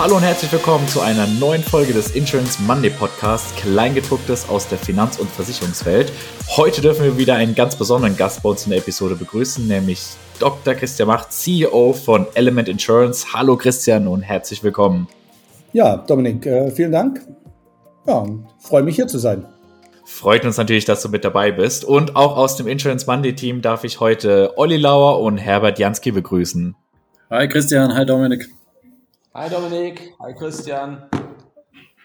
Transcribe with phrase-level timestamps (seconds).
[0.00, 4.78] Hallo und herzlich willkommen zu einer neuen Folge des Insurance Monday Podcast, Kleingedrucktes aus der
[4.78, 6.10] Finanz- und Versicherungswelt.
[6.56, 10.02] Heute dürfen wir wieder einen ganz besonderen Gast bei uns in der Episode begrüßen, nämlich
[10.38, 10.72] Dr.
[10.72, 13.34] Christian Macht, CEO von Element Insurance.
[13.34, 15.06] Hallo Christian und herzlich willkommen.
[15.74, 17.20] Ja, Dominik, äh, vielen Dank.
[18.06, 18.24] Ja,
[18.58, 19.44] freue mich hier zu sein.
[20.06, 21.84] Freut uns natürlich, dass du mit dabei bist.
[21.84, 26.10] Und auch aus dem Insurance Monday Team darf ich heute Olli Lauer und Herbert Jansky
[26.10, 26.74] begrüßen.
[27.28, 28.48] Hi Christian, hi Dominik.
[29.32, 31.06] Hi Dominik, hi Christian.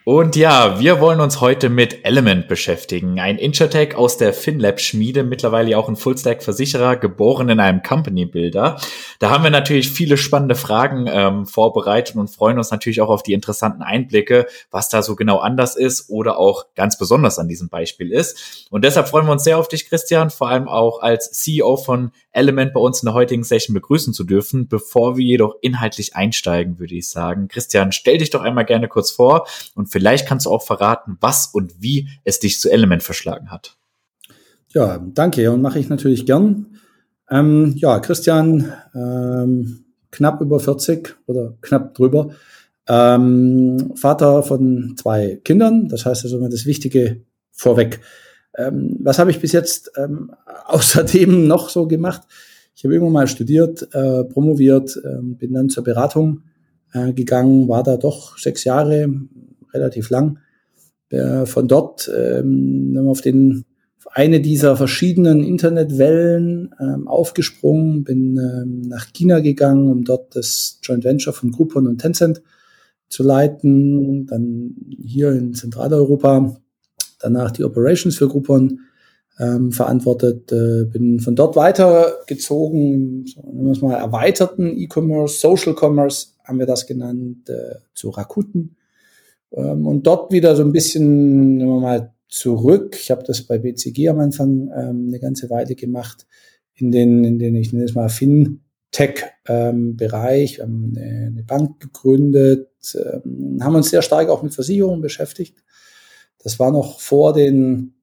[0.07, 3.19] Und ja, wir wollen uns heute mit Element beschäftigen.
[3.19, 8.79] Ein Insurtech aus der FinLab-Schmiede, mittlerweile auch ein Fullstack-Versicherer, geboren in einem Company-Builder.
[9.17, 13.23] Da haben wir natürlich viele spannende Fragen ähm, vorbereitet und freuen uns natürlich auch auf
[13.23, 17.69] die interessanten Einblicke, was da so genau anders ist oder auch ganz besonders an diesem
[17.69, 18.67] Beispiel ist.
[18.69, 22.11] Und deshalb freuen wir uns sehr auf dich, Christian, vor allem auch als CEO von
[22.31, 24.67] Element bei uns in der heutigen Session begrüßen zu dürfen.
[24.67, 29.09] Bevor wir jedoch inhaltlich einsteigen, würde ich sagen, Christian, stell dich doch einmal gerne kurz
[29.09, 33.49] vor und vielleicht kannst du auch verraten, was und wie es dich zu Element verschlagen
[33.49, 33.77] hat.
[34.73, 36.65] Ja, danke und mache ich natürlich gern.
[37.31, 42.31] Ähm, ja, Christian, ähm, knapp über 40 oder knapp drüber.
[42.89, 47.21] Ähm, Vater von zwei Kindern, das heißt also immer das Wichtige
[47.53, 48.01] vorweg.
[48.57, 50.29] Ähm, was habe ich bis jetzt ähm,
[50.65, 52.23] außerdem noch so gemacht?
[52.75, 56.41] Ich habe irgendwann mal studiert, äh, promoviert, äh, bin dann zur Beratung
[56.91, 59.09] äh, gegangen, war da doch sechs Jahre,
[59.75, 60.39] relativ lang.
[61.09, 63.65] Äh, von dort ähm, auf den
[63.99, 70.79] auf eine dieser verschiedenen Internetwellen ähm, aufgesprungen, bin ähm, nach China gegangen, um dort das
[70.83, 72.41] Joint Venture von Groupon und Tencent
[73.07, 76.57] zu leiten, dann hier in Zentraleuropa,
[77.19, 78.79] danach die Operations für Groupon
[79.39, 85.75] ähm, verantwortet, äh, bin von dort weitergezogen, so, nennen wir es mal erweiterten E-Commerce, Social
[85.79, 88.75] Commerce haben wir das genannt, äh, zu Rakuten
[89.55, 92.95] ähm, und dort wieder so ein bisschen, nehmen wir mal, zurück.
[92.99, 96.27] Ich habe das bei BCG am Anfang ähm, eine ganze Weile gemacht,
[96.73, 103.59] in den, in den ich nenne es mal Fintech-Bereich, ähm, eine, eine, Bank gegründet, ähm,
[103.61, 105.63] haben uns sehr stark auch mit Versicherungen beschäftigt.
[106.43, 107.93] Das war noch vor den,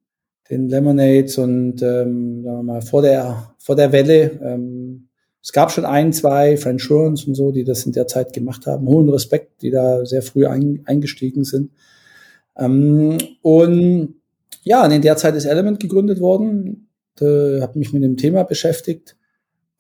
[0.49, 4.41] den Lemonades und ähm, sagen wir mal, vor der, vor der Welle.
[4.43, 5.09] Ähm,
[5.43, 8.87] es gab schon ein, zwei Friendsurance und so, die das in der Zeit gemacht haben.
[8.87, 11.73] Hohen Respekt, die da sehr früh ein, eingestiegen sind.
[12.57, 14.15] Ähm, und
[14.63, 16.89] ja, in der Zeit ist Element gegründet worden,
[17.21, 19.17] habe mich mit dem Thema beschäftigt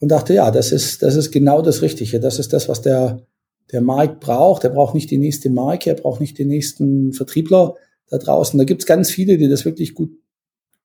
[0.00, 2.20] und dachte, ja, das ist, das ist genau das Richtige.
[2.20, 3.24] Das ist das, was der,
[3.70, 4.64] der Markt braucht.
[4.64, 7.76] Er braucht nicht die nächste Marke, er braucht nicht den nächsten Vertriebler
[8.10, 8.58] da draußen.
[8.58, 10.10] Da gibt's ganz viele, die das wirklich gut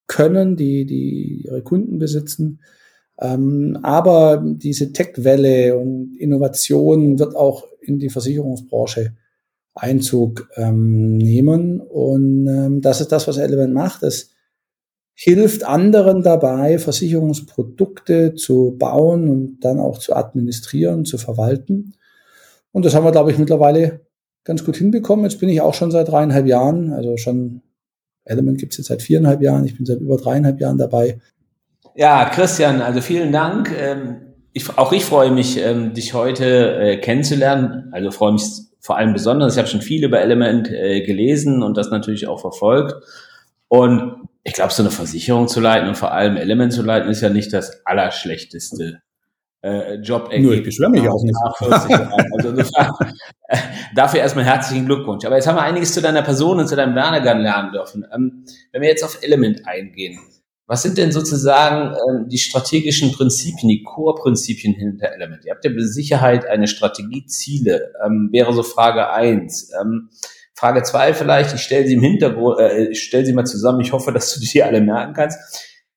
[0.06, 2.62] können, die, die ihre Kunden besitzen.
[3.20, 9.14] Ähm, aber diese Tech-Welle und Innovation wird auch in die Versicherungsbranche
[9.74, 11.80] Einzug ähm, nehmen.
[11.82, 14.04] Und ähm, das ist das, was Element macht.
[14.04, 14.32] Es
[15.14, 21.96] hilft anderen dabei, Versicherungsprodukte zu bauen und dann auch zu administrieren, zu verwalten.
[22.72, 24.02] Und das haben wir, glaube ich, mittlerweile
[24.44, 25.26] ganz gut hinbekommen.
[25.26, 27.62] Jetzt bin ich auch schon seit dreieinhalb Jahren, also schon
[28.26, 31.20] Element gibt es jetzt seit viereinhalb Jahren, ich bin seit über dreieinhalb Jahren dabei.
[31.98, 33.74] Ja, Christian, also vielen Dank.
[33.76, 34.18] Ähm,
[34.54, 37.90] ich, auch ich freue mich, ähm, dich heute äh, kennenzulernen.
[37.92, 38.44] Also freue mich
[38.80, 39.54] vor allem besonders.
[39.54, 42.94] Ich habe schon viel über Element äh, gelesen und das natürlich auch verfolgt.
[43.68, 47.22] Und ich glaube, so eine Versicherung zu leiten und vor allem Element zu leiten, ist
[47.22, 49.02] ja nicht das Allerschlechteste
[49.64, 51.36] äh, Job Nur ich beschwere mich auch nicht.
[52.38, 52.54] Also
[53.96, 55.26] dafür erstmal herzlichen Glückwunsch.
[55.26, 58.06] Aber jetzt haben wir einiges zu deiner Person und zu deinem Werdegang lernen dürfen.
[58.14, 60.20] Ähm, wenn wir jetzt auf Element eingehen,
[60.68, 65.46] was sind denn sozusagen ähm, die strategischen Prinzipien, die Core-Prinzipien hinter Element?
[65.46, 69.72] Ihr habt ja mit Sicherheit eine Strategie, Ziele, ähm, wäre so Frage eins.
[69.80, 70.10] Ähm,
[70.54, 73.94] Frage zwei vielleicht, ich stelle sie im Hintergrund, äh, ich stelle sie mal zusammen, ich
[73.94, 75.40] hoffe, dass du die alle merken kannst.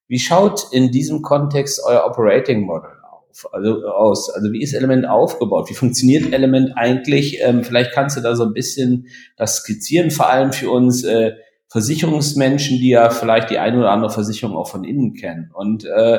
[0.07, 4.31] Wie schaut in diesem Kontext euer Operating Model auf, also aus?
[4.31, 5.69] Also wie ist Element aufgebaut?
[5.69, 7.41] Wie funktioniert Element eigentlich?
[7.41, 11.33] Ähm, vielleicht kannst du da so ein bisschen das skizzieren, vor allem für uns, äh,
[11.71, 15.51] Versicherungsmenschen, die ja vielleicht die eine oder andere Versicherung auch von innen kennen.
[15.55, 16.19] Und äh,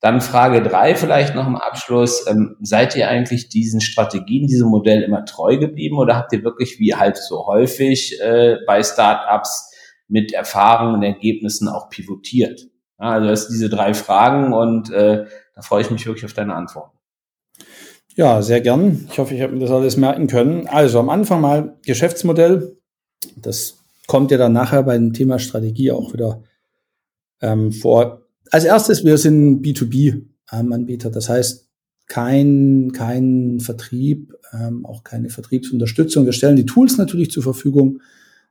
[0.00, 2.26] dann Frage drei vielleicht noch im Abschluss.
[2.28, 6.78] Ähm, seid ihr eigentlich diesen Strategien, diesem Modell immer treu geblieben oder habt ihr wirklich,
[6.78, 9.72] wie halt so häufig äh, bei Startups,
[10.08, 12.68] mit Erfahrungen und Ergebnissen auch pivotiert?
[13.00, 15.24] Ja, also das sind diese drei Fragen und äh,
[15.54, 16.92] da freue ich mich wirklich auf deine Antwort.
[18.14, 19.08] Ja, sehr gern.
[19.10, 20.68] Ich hoffe, ich habe mir das alles merken können.
[20.68, 22.78] Also am Anfang mal Geschäftsmodell.
[23.36, 26.42] Das kommt ja dann nachher bei dem Thema Strategie auch wieder
[27.40, 28.22] ähm, vor.
[28.50, 31.10] Als erstes, wir sind B2B-Anbieter.
[31.10, 31.68] Das heißt,
[32.06, 36.24] kein, kein Vertrieb, ähm, auch keine Vertriebsunterstützung.
[36.24, 38.00] Wir stellen die Tools natürlich zur Verfügung,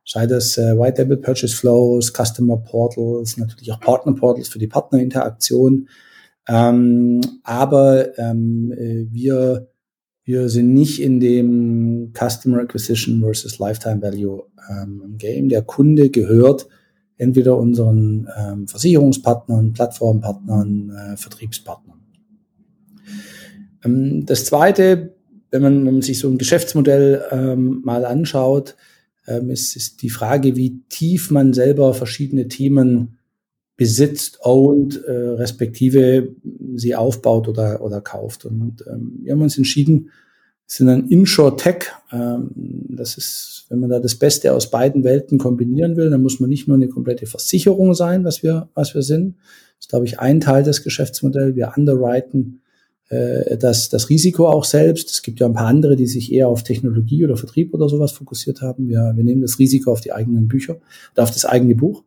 [0.06, 4.68] sei das äh, White Label Purchase Flows, Customer Portals, natürlich auch Partner Portals für die
[4.68, 5.88] Partnerinteraktion.
[6.48, 9.68] Ähm, aber ähm, äh, wir,
[10.26, 15.50] wir sind nicht in dem Customer Acquisition versus Lifetime Value ähm, Game.
[15.50, 16.68] Der Kunde gehört
[17.18, 22.00] entweder unseren ähm, Versicherungspartnern, Plattformpartnern, äh, Vertriebspartnern.
[23.84, 25.14] Ähm, das Zweite,
[25.52, 28.76] wenn man, wenn man sich so ein Geschäftsmodell ähm, mal anschaut,
[29.28, 33.20] ähm, ist, ist die Frage, wie tief man selber verschiedene Themen
[33.78, 36.30] besitzt, owned, äh, respektive
[36.76, 38.46] sie aufbaut oder, oder kauft.
[38.46, 40.12] Und ähm, wir haben uns entschieden,
[40.66, 41.92] sind ein Inshore-Tech.
[42.12, 42.50] Ähm,
[42.90, 46.50] das ist, wenn man da das Beste aus beiden Welten kombinieren will, dann muss man
[46.50, 49.36] nicht nur eine komplette Versicherung sein, was wir, was wir sind.
[49.78, 51.56] Das ist, glaube ich, ein Teil des Geschäftsmodells.
[51.56, 52.62] Wir underwriten
[53.10, 55.12] äh, das, das Risiko auch selbst.
[55.12, 58.14] Es gibt ja ein paar andere, die sich eher auf Technologie oder Vertrieb oder sowas
[58.14, 58.88] fokussiert haben.
[58.88, 60.78] Wir, wir nehmen das Risiko auf die eigenen Bücher
[61.18, 62.04] auf das eigene Buch.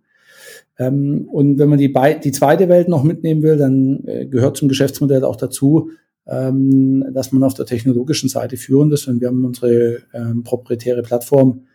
[0.79, 1.93] Ähm, und wenn man die,
[2.23, 5.91] die zweite Welt noch mitnehmen will, dann äh, gehört zum Geschäftsmodell auch dazu,
[6.27, 9.09] ähm, dass man auf der technologischen Seite führend ist.
[9.09, 11.67] Und wir haben unsere ähm, proprietäre Plattform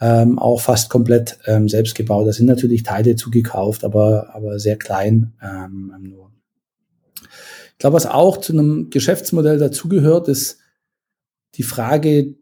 [0.00, 2.26] ähm, auch fast komplett ähm, selbst gebaut.
[2.26, 6.30] Da sind natürlich Teile zugekauft, aber, aber sehr klein ähm, nur.
[7.72, 10.58] Ich glaube, was auch zu einem Geschäftsmodell dazugehört, ist
[11.54, 12.34] die Frage,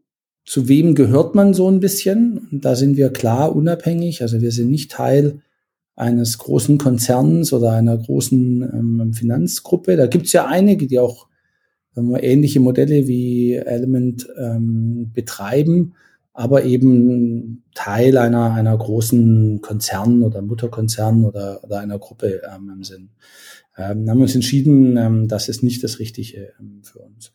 [0.46, 2.48] zu wem gehört man so ein bisschen?
[2.50, 4.22] Und da sind wir klar unabhängig.
[4.22, 5.42] Also wir sind nicht Teil
[5.96, 9.96] eines großen Konzerns oder einer großen ähm, Finanzgruppe.
[9.96, 11.26] Da gibt es ja einige, die auch
[11.96, 15.94] wir, ähnliche Modelle wie Element ähm, betreiben,
[16.34, 23.08] aber eben Teil einer, einer großen Konzern oder Mutterkonzern oder, oder einer Gruppe ähm, sind.
[23.78, 27.32] Ähm, haben wir uns entschieden, ähm, das ist nicht das Richtige ähm, für uns.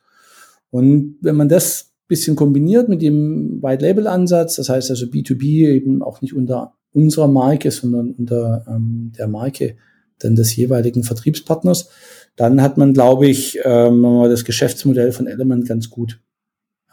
[0.69, 5.69] Und wenn man das bisschen kombiniert mit dem White Label Ansatz, das heißt also B2B
[5.69, 9.77] eben auch nicht unter unserer Marke, sondern unter ähm, der Marke
[10.19, 11.89] dann des jeweiligen Vertriebspartners,
[12.35, 16.21] dann hat man, glaube ich, ähm, das Geschäftsmodell von Element ganz gut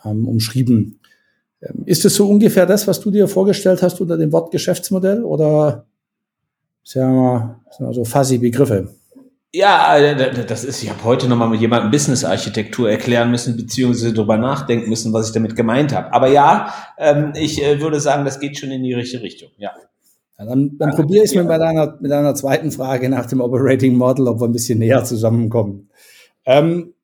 [0.04, 1.00] ähm, umschrieben.
[1.60, 5.22] Ähm, ist es so ungefähr das, was du dir vorgestellt hast unter dem Wort Geschäftsmodell
[5.22, 5.86] oder
[6.82, 8.88] sagen wir, sagen wir so fuzzy Begriffe?
[9.52, 14.36] Ja, äh, das ist, ich habe heute nochmal mit jemandem Business-Architektur erklären müssen, beziehungsweise darüber
[14.36, 16.12] nachdenken müssen, was ich damit gemeint habe.
[16.12, 19.72] Aber ja, ähm, ich äh, würde sagen, das geht schon in die richtige Richtung, ja.
[20.38, 23.96] Ja, dann dann probiere ich es mit deiner, mit deiner zweiten Frage nach dem Operating
[23.96, 25.88] Model, ob wir ein bisschen näher zusammenkommen.
[26.44, 26.94] Ähm,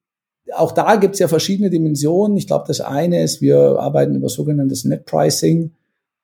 [0.54, 2.36] auch da gibt es ja verschiedene Dimensionen.
[2.36, 5.72] Ich glaube, das eine ist, wir arbeiten über sogenanntes Net Pricing.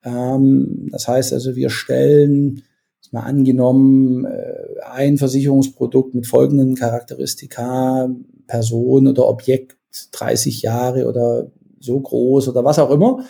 [0.03, 2.63] Ähm, das heißt also, wir stellen,
[3.11, 8.09] mal angenommen, äh, ein Versicherungsprodukt mit folgenden Charakteristika,
[8.47, 9.77] Person oder Objekt,
[10.13, 13.25] 30 Jahre oder so groß oder was auch immer,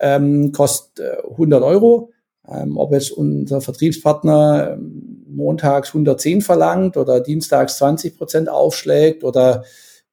[0.00, 2.10] ähm, kostet äh, 100 Euro.
[2.50, 9.64] Ähm, ob jetzt unser Vertriebspartner ähm, montags 110 verlangt oder dienstags 20 Prozent aufschlägt oder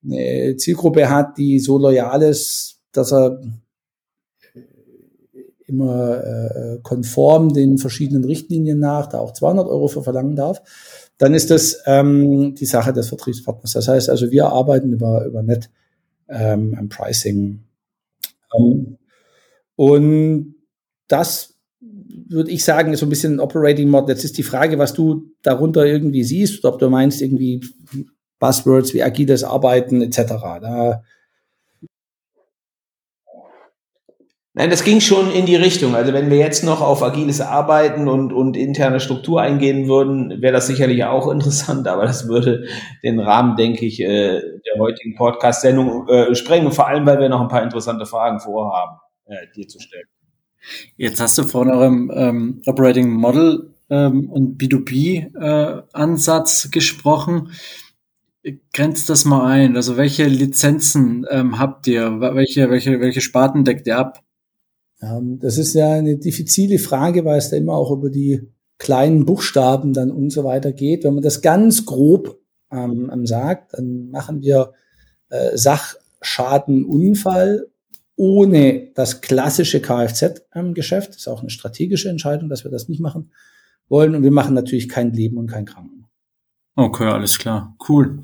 [0.04, 3.48] eine Zielgruppe hat, die so loyal ist, dass er äh,
[5.68, 10.62] immer äh, konform den verschiedenen Richtlinien nach, da auch 200 Euro für verlangen darf,
[11.18, 13.74] dann ist das ähm, die Sache des Vertriebspartners.
[13.74, 15.70] Das heißt also, wir arbeiten über, über Net
[16.28, 17.64] ähm, Pricing.
[18.58, 18.98] Ähm,
[19.76, 20.56] und
[21.08, 21.56] das
[22.28, 24.10] würde ich sagen, ist so ein bisschen ein Operating Mod.
[24.10, 27.62] Jetzt ist die Frage, was du darunter irgendwie siehst, ob du meinst irgendwie
[28.40, 30.18] Buzzwords wie agiles Arbeiten etc.
[30.62, 31.04] Da
[34.58, 35.96] Nein, das ging schon in die Richtung.
[35.96, 40.54] Also wenn wir jetzt noch auf agiles Arbeiten und, und interne Struktur eingehen würden, wäre
[40.54, 42.66] das sicherlich auch interessant, aber das würde
[43.04, 47.42] den Rahmen, denke ich, äh, der heutigen Podcast-Sendung äh, sprengen, vor allem, weil wir noch
[47.42, 48.96] ein paar interessante Fragen vorhaben,
[49.26, 50.08] äh, dir zu stellen.
[50.96, 57.52] Jetzt hast du von eurem ähm, Operating Model ähm, und B2B-Ansatz äh, gesprochen.
[58.72, 59.76] Grenzt das mal ein.
[59.76, 62.22] Also welche Lizenzen ähm, habt ihr?
[62.22, 64.22] Welche, welche, welche Sparten deckt ihr ab?
[65.06, 69.26] Ähm, das ist ja eine diffizile Frage, weil es da immer auch über die kleinen
[69.26, 71.04] Buchstaben dann und so weiter geht.
[71.04, 72.40] Wenn man das ganz grob
[72.72, 74.74] ähm, sagt, dann machen wir
[75.30, 77.68] äh, Sachschadenunfall
[78.18, 81.10] ohne das klassische Kfz-Geschäft.
[81.10, 83.32] Das ist auch eine strategische Entscheidung, dass wir das nicht machen
[83.90, 84.16] wollen.
[84.16, 86.06] Und wir machen natürlich kein Leben und kein Kranken.
[86.76, 87.76] Okay, alles klar.
[87.88, 88.24] Cool.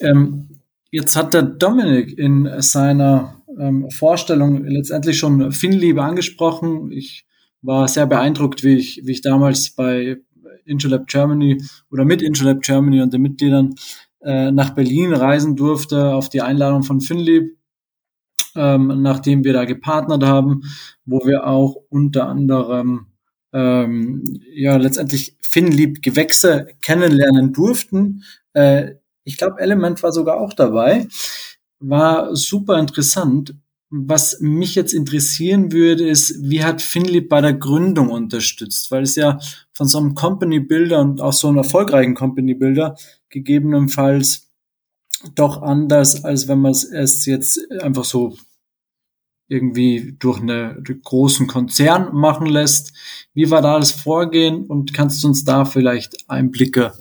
[0.00, 6.90] Ähm, jetzt hat der Dominik in seiner ähm, Vorstellung letztendlich schon Finliebe angesprochen.
[6.92, 7.26] Ich
[7.62, 10.18] war sehr beeindruckt, wie ich, wie ich damals bei
[10.64, 13.74] Intralab Germany oder mit Intralab Germany und den Mitgliedern
[14.22, 17.56] äh, nach Berlin reisen durfte auf die Einladung von Finlieb,
[18.54, 20.62] ähm, nachdem wir da gepartnert haben,
[21.04, 23.06] wo wir auch unter anderem
[23.52, 28.24] ähm, ja letztendlich Finlieb Gewächse kennenlernen durften.
[28.52, 31.08] Äh, ich glaube, Element war sogar auch dabei.
[31.80, 33.54] War super interessant.
[33.88, 38.90] Was mich jetzt interessieren würde, ist, wie hat Finlieb bei der Gründung unterstützt?
[38.90, 39.38] Weil es ja
[39.72, 42.96] von so einem Company Builder und auch so einem erfolgreichen Company Builder
[43.28, 44.48] gegebenenfalls
[45.34, 48.36] doch anders, als wenn man es jetzt einfach so
[49.48, 52.92] irgendwie durch einen großen Konzern machen lässt.
[53.32, 56.92] Wie war da das Vorgehen und kannst du uns da vielleicht Einblicke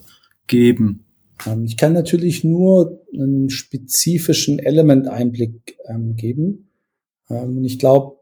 [0.47, 1.04] geben?
[1.45, 6.69] Ähm, ich kann natürlich nur einen spezifischen Element-Einblick ähm, geben.
[7.29, 8.17] Ähm, ich glaube,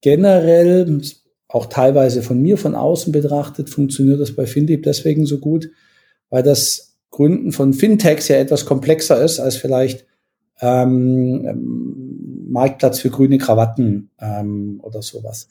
[0.00, 1.00] generell,
[1.48, 5.70] auch teilweise von mir von außen betrachtet, funktioniert das bei Findip deswegen so gut,
[6.30, 10.04] weil das Gründen von Fintechs ja etwas komplexer ist als vielleicht
[10.60, 15.48] ähm, Marktplatz für grüne Krawatten ähm, oder sowas.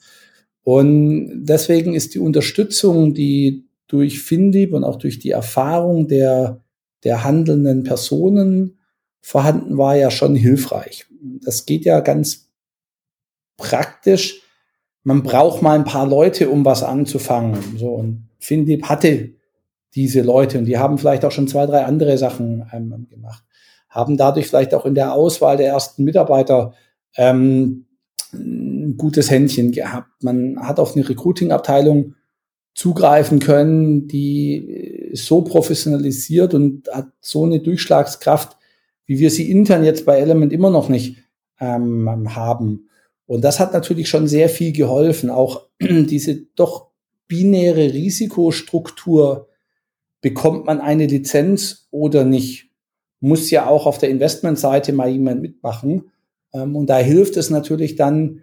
[0.62, 6.63] Und deswegen ist die Unterstützung, die durch Findip und auch durch die Erfahrung der
[7.04, 8.78] der handelnden Personen
[9.20, 11.06] vorhanden war, ja schon hilfreich.
[11.44, 12.50] Das geht ja ganz
[13.56, 14.42] praktisch.
[15.02, 17.78] Man braucht mal ein paar Leute, um was anzufangen.
[17.78, 19.34] So und Findip hatte
[19.94, 23.44] diese Leute und die haben vielleicht auch schon zwei, drei andere Sachen ähm, gemacht,
[23.88, 26.74] haben dadurch vielleicht auch in der Auswahl der ersten Mitarbeiter
[27.16, 27.86] ähm,
[28.32, 30.22] ein gutes Händchen gehabt.
[30.22, 32.14] Man hat auf eine Recruiting-Abteilung
[32.74, 38.56] zugreifen können, die so professionalisiert und hat so eine Durchschlagskraft,
[39.06, 41.18] wie wir sie intern jetzt bei Element immer noch nicht
[41.60, 42.88] ähm, haben.
[43.26, 45.30] Und das hat natürlich schon sehr viel geholfen.
[45.30, 46.88] Auch diese doch
[47.28, 49.48] binäre Risikostruktur,
[50.20, 52.70] bekommt man eine Lizenz oder nicht,
[53.20, 56.10] muss ja auch auf der Investmentseite mal jemand mitmachen.
[56.54, 58.42] Ähm, und da hilft es natürlich dann,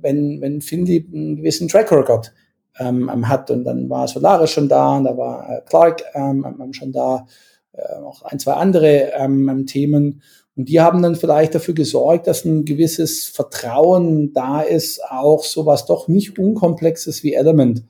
[0.00, 2.32] wenn, wenn Finley einen gewissen Track Record
[2.78, 3.50] ähm, hat.
[3.50, 7.26] Und dann war Solaris schon da und da war äh, Clark ähm, schon da,
[7.72, 10.22] äh, auch ein, zwei andere ähm, Themen.
[10.54, 15.86] Und die haben dann vielleicht dafür gesorgt, dass ein gewisses Vertrauen da ist, auch sowas
[15.86, 17.84] doch nicht unkomplexes wie Element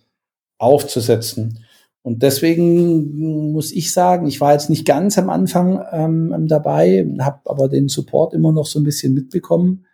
[0.58, 1.64] aufzusetzen.
[2.02, 7.40] Und deswegen muss ich sagen, ich war jetzt nicht ganz am Anfang ähm, dabei, habe
[7.44, 9.86] aber den Support immer noch so ein bisschen mitbekommen,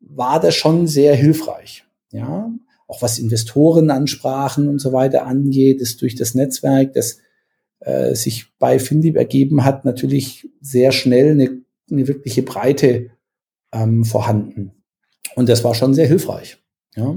[0.00, 1.84] war das schon sehr hilfreich.
[2.10, 2.50] Ja,
[2.86, 7.18] auch was Investorenansprachen und so weiter angeht, ist durch das Netzwerk, das
[7.80, 13.10] äh, sich bei Findib ergeben hat, natürlich sehr schnell eine, eine wirkliche Breite
[13.72, 14.72] ähm, vorhanden.
[15.34, 16.58] Und das war schon sehr hilfreich.
[16.94, 17.16] Ja.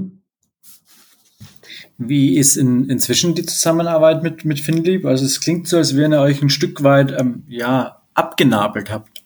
[1.96, 5.04] Wie ist in, inzwischen die Zusammenarbeit mit, mit Finlieb?
[5.04, 9.22] Also es klingt so, als wenn ihr euch ein Stück weit ähm, ja, abgenabelt habt.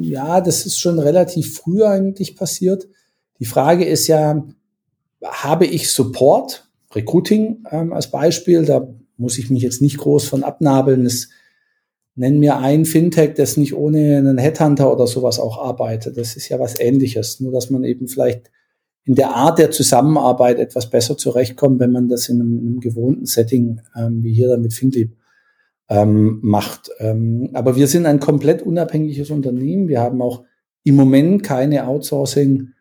[0.00, 2.88] Ja, das ist schon relativ früh eigentlich passiert.
[3.38, 4.44] Die Frage ist ja,
[5.22, 10.42] habe ich Support, Recruiting ähm, als Beispiel, da muss ich mich jetzt nicht groß von
[10.42, 11.04] abnabeln.
[11.04, 11.28] Es
[12.14, 16.16] nennen mir ein Fintech, das nicht ohne einen Headhunter oder sowas auch arbeitet.
[16.16, 18.50] Das ist ja was ähnliches, nur dass man eben vielleicht
[19.04, 23.26] in der Art der Zusammenarbeit etwas besser zurechtkommt, wenn man das in einem, einem gewohnten
[23.26, 25.16] Setting ähm, wie hier dann mit Finlieb
[25.88, 26.90] ähm, macht.
[26.98, 29.88] Ähm, aber wir sind ein komplett unabhängiges Unternehmen.
[29.88, 30.44] Wir haben auch
[30.84, 32.72] im Moment keine Outsourcing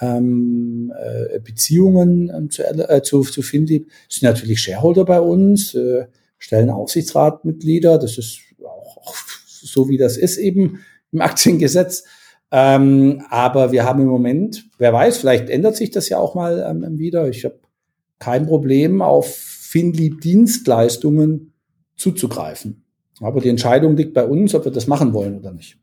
[0.00, 6.06] ähm, äh, Beziehungen ähm, zu, äh, zu, zu Finlieb, sind natürlich Shareholder bei uns, äh,
[6.38, 10.80] stellen Aufsichtsratmitglieder, das ist auch, auch so wie das ist eben
[11.12, 12.04] im Aktiengesetz.
[12.50, 16.64] Ähm, aber wir haben im Moment, wer weiß, vielleicht ändert sich das ja auch mal
[16.68, 17.28] ähm, wieder.
[17.28, 17.58] Ich habe
[18.18, 21.52] kein Problem, auf Finlieb Dienstleistungen
[21.96, 22.84] zuzugreifen.
[23.20, 25.78] Aber die Entscheidung liegt bei uns, ob wir das machen wollen oder nicht.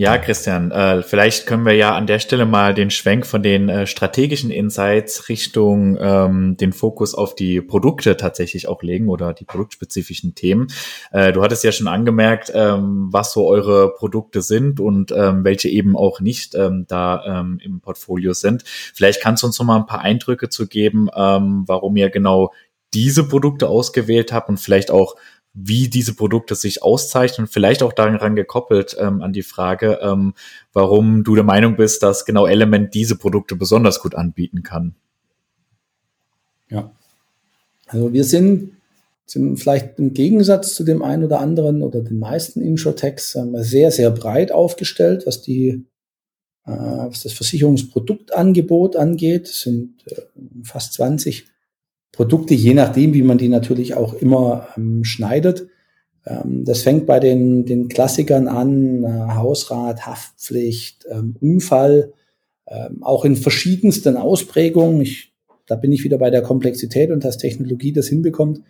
[0.00, 3.68] Ja, Christian, äh, vielleicht können wir ja an der Stelle mal den Schwenk von den
[3.68, 9.44] äh, strategischen Insights Richtung ähm, den Fokus auf die Produkte tatsächlich auch legen oder die
[9.44, 10.68] produktspezifischen Themen.
[11.12, 15.68] Äh, du hattest ja schon angemerkt, ähm, was so eure Produkte sind und ähm, welche
[15.68, 18.62] eben auch nicht ähm, da ähm, im Portfolio sind.
[18.64, 22.54] Vielleicht kannst du uns noch mal ein paar Eindrücke zu geben, ähm, warum ihr genau
[22.94, 25.16] diese Produkte ausgewählt habt und vielleicht auch
[25.52, 30.34] wie diese Produkte sich auszeichnen, vielleicht auch daran gekoppelt ähm, an die Frage, ähm,
[30.72, 34.94] warum du der Meinung bist, dass genau Element diese Produkte besonders gut anbieten kann.
[36.68, 36.92] Ja,
[37.88, 38.72] also wir sind,
[39.26, 44.10] sind vielleicht im Gegensatz zu dem einen oder anderen oder den meisten Insurtechs sehr, sehr
[44.12, 45.84] breit aufgestellt, was die
[46.66, 49.48] äh, was das Versicherungsproduktangebot angeht.
[49.48, 50.22] Sind äh,
[50.62, 51.46] fast 20
[52.12, 55.68] Produkte, je nachdem, wie man die natürlich auch immer ähm, schneidet.
[56.26, 62.12] Ähm, das fängt bei den, den Klassikern an, äh, Hausrat, Haftpflicht, ähm, Unfall,
[62.66, 65.00] ähm, auch in verschiedensten Ausprägungen.
[65.00, 65.32] Ich,
[65.66, 68.60] da bin ich wieder bei der Komplexität und dass Technologie das hinbekommt.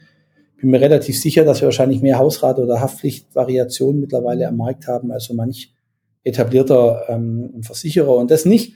[0.61, 5.11] Bin mir relativ sicher, dass wir wahrscheinlich mehr Hausrat- oder Haftpflichtvariationen mittlerweile am Markt haben,
[5.11, 5.73] als so manch
[6.23, 8.15] etablierter ähm, Versicherer.
[8.17, 8.75] Und das nicht,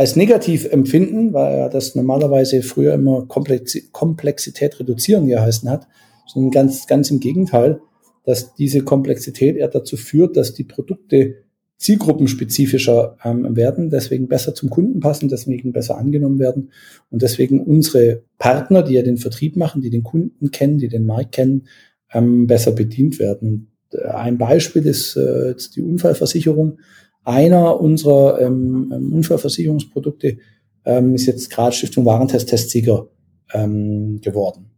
[0.00, 5.88] als negativ empfinden, weil er das normalerweise früher immer Komplexität reduzieren geheißen hat,
[6.26, 7.82] sondern ganz, ganz im Gegenteil,
[8.24, 11.34] dass diese Komplexität eher dazu führt, dass die Produkte
[11.76, 16.70] zielgruppenspezifischer ähm, werden, deswegen besser zum Kunden passen, deswegen besser angenommen werden
[17.10, 21.04] und deswegen unsere Partner, die ja den Vertrieb machen, die den Kunden kennen, die den
[21.04, 21.68] Markt kennen,
[22.10, 23.68] ähm, besser bedient werden.
[23.92, 26.78] Äh, ein Beispiel ist äh, die Unfallversicherung
[27.24, 30.38] einer unserer ähm, ähm, Unfallversicherungsprodukte
[30.84, 33.08] ähm, ist jetzt gerade Stiftung Warentest-Testsieger
[33.52, 34.70] ähm, geworden.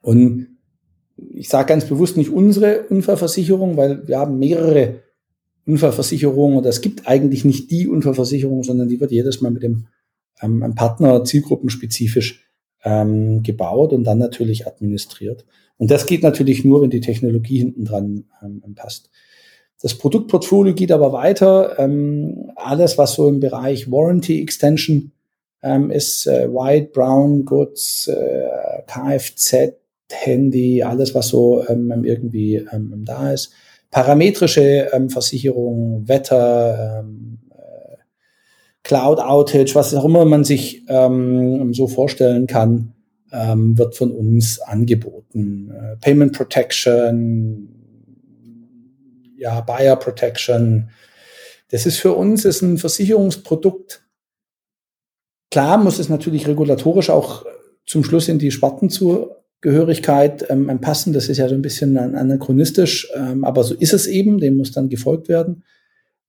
[0.00, 0.58] Und
[1.16, 5.00] ich sage ganz bewusst nicht unsere Unfallversicherung, weil wir haben mehrere
[5.66, 9.88] Unfallversicherungen oder es gibt eigentlich nicht die Unfallversicherung, sondern die wird jedes Mal mit dem
[10.40, 12.48] ähm, Partner zielgruppenspezifisch
[12.84, 15.44] ähm, gebaut und dann natürlich administriert.
[15.76, 19.10] Und das geht natürlich nur, wenn die Technologie hinten dran ähm, passt.
[19.80, 21.78] Das Produktportfolio geht aber weiter.
[21.78, 25.12] Ähm, alles, was so im Bereich Warranty Extension
[25.62, 29.74] ähm, ist, äh, White, Brown Goods, äh, Kfz,
[30.10, 33.52] Handy, alles, was so ähm, irgendwie ähm, da ist.
[33.90, 37.96] Parametrische ähm, Versicherung, Wetter, ähm, äh,
[38.82, 42.94] Cloud Outage, was auch immer man sich so vorstellen kann,
[43.30, 45.70] wird von uns angeboten.
[45.70, 47.77] Äh, Payment Protection,
[49.38, 50.90] ja, Buyer Protection.
[51.70, 54.04] Das ist für uns ist ein Versicherungsprodukt.
[55.50, 57.46] Klar muss es natürlich regulatorisch auch
[57.86, 61.12] zum Schluss in die Spartenzugehörigkeit ähm, passen.
[61.12, 64.38] Das ist ja so ein bisschen anachronistisch, ähm, aber so ist es eben.
[64.38, 65.64] Dem muss dann gefolgt werden.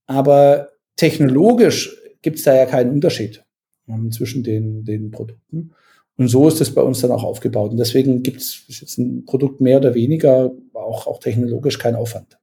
[0.05, 3.43] Aber technologisch gibt es da ja keinen Unterschied
[3.87, 5.71] ähm, zwischen den, den Produkten.
[6.17, 7.71] Und so ist es bei uns dann auch aufgebaut.
[7.71, 12.38] Und deswegen gibt es jetzt ein Produkt mehr oder weniger, auch, auch technologisch kein Aufwand.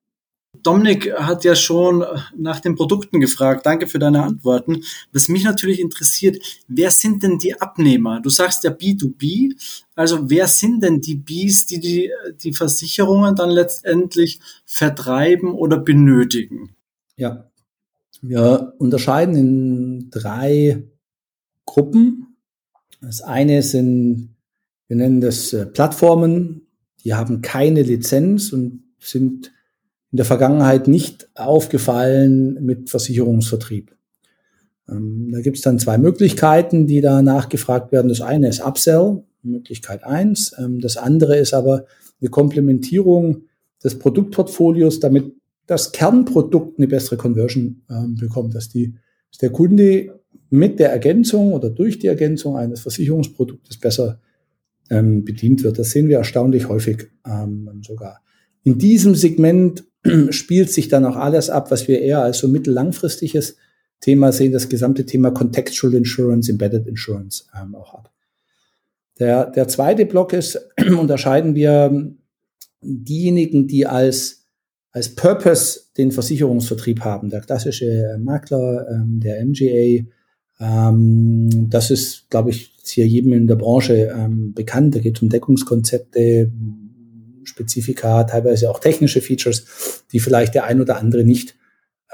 [0.63, 2.05] Dominik hat ja schon
[2.37, 3.67] nach den Produkten gefragt.
[3.67, 4.83] Danke für deine Antworten.
[5.13, 6.39] Was mich natürlich interessiert,
[6.69, 8.21] wer sind denn die Abnehmer?
[8.21, 9.55] Du sagst ja B2B.
[9.95, 12.11] Also wer sind denn die Bs, die die,
[12.43, 16.77] die Versicherungen dann letztendlich vertreiben oder benötigen?
[17.17, 17.51] Ja,
[18.21, 20.85] wir unterscheiden in drei
[21.65, 22.37] Gruppen.
[23.01, 24.37] Das eine sind,
[24.89, 26.67] wir nennen das äh, Plattformen,
[27.05, 29.53] die haben keine Lizenz und sind
[30.17, 33.95] in der Vergangenheit nicht aufgefallen mit Versicherungsvertrieb.
[34.89, 38.09] Ähm, da gibt es dann zwei Möglichkeiten, die da nachgefragt werden.
[38.09, 40.55] Das eine ist Upsell, Möglichkeit eins.
[40.59, 41.85] Ähm, das andere ist aber
[42.19, 43.43] eine Komplementierung
[43.85, 45.35] des Produktportfolios, damit
[45.67, 48.95] das Kernprodukt eine bessere Conversion ähm, bekommt, dass, die,
[49.31, 54.19] dass der Kunde mit der Ergänzung oder durch die Ergänzung eines Versicherungsproduktes besser
[54.89, 55.79] ähm, bedient wird.
[55.79, 58.23] Das sehen wir erstaunlich häufig ähm, sogar.
[58.67, 59.85] In diesem Segment
[60.31, 63.57] spielt sich dann auch alles ab, was wir eher als so mittellangfristiges
[64.01, 68.13] Thema sehen, das gesamte Thema Contextual Insurance, Embedded Insurance ähm, auch ab.
[69.19, 70.59] Der, der zweite Block ist,
[70.99, 72.13] unterscheiden wir
[72.83, 74.47] diejenigen, die als,
[74.93, 77.31] als Purpose den Versicherungsvertrieb haben.
[77.31, 80.05] Der klassische Makler, ähm, der MGA,
[80.61, 84.95] ähm, das ist, glaube ich, hier jedem in der Branche ähm, bekannt.
[84.95, 86.51] Da geht es um Deckungskonzepte,
[87.47, 91.57] Spezifika, teilweise auch technische Features, die vielleicht der ein oder andere nicht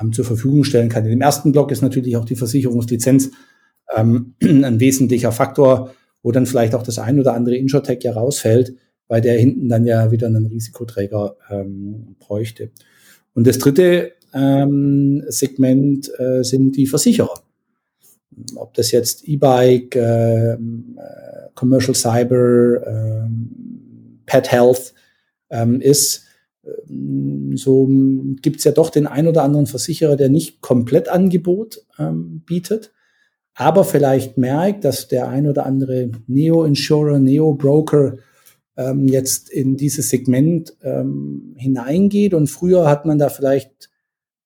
[0.00, 1.04] ähm, zur Verfügung stellen kann.
[1.04, 3.30] In dem ersten Block ist natürlich auch die Versicherungslizenz
[3.94, 8.74] ähm, ein wesentlicher Faktor, wo dann vielleicht auch das ein oder andere Insurtech ja rausfällt,
[9.08, 12.70] weil der hinten dann ja wieder einen Risikoträger ähm, bräuchte.
[13.34, 17.42] Und das dritte ähm, Segment äh, sind die Versicherer.
[18.56, 20.58] Ob das jetzt E-Bike, äh, äh,
[21.54, 23.28] Commercial Cyber, äh,
[24.24, 24.94] Pet Health
[25.52, 26.24] ähm, ist,
[26.64, 27.86] ähm, so
[28.42, 32.92] gibt's ja doch den ein oder anderen Versicherer, der nicht komplett Angebot ähm, bietet,
[33.54, 38.16] aber vielleicht merkt, dass der ein oder andere Neo-Insurer, Neo-Broker
[38.76, 42.32] ähm, jetzt in dieses Segment ähm, hineingeht.
[42.32, 43.90] Und früher hat man da vielleicht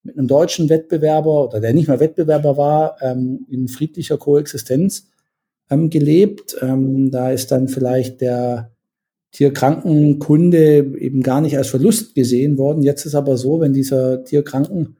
[0.03, 5.09] mit einem deutschen Wettbewerber oder der nicht mehr Wettbewerber war, ähm, in friedlicher Koexistenz
[5.71, 6.57] ähm, gelebt.
[6.61, 8.75] Ähm, da ist dann vielleicht der
[9.37, 12.83] Tierkrankenkunde eben gar nicht als Verlust gesehen worden.
[12.83, 14.96] Jetzt ist aber so, wenn dieser Tierkrankenkunde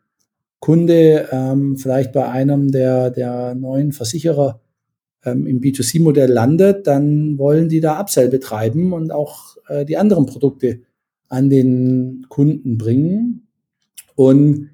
[1.33, 4.61] ähm, vielleicht bei einem der, der neuen Versicherer
[5.25, 10.27] ähm, im B2C-Modell landet, dann wollen die da Upsell betreiben und auch äh, die anderen
[10.27, 10.81] Produkte
[11.29, 13.49] an den Kunden bringen.
[14.17, 14.69] Und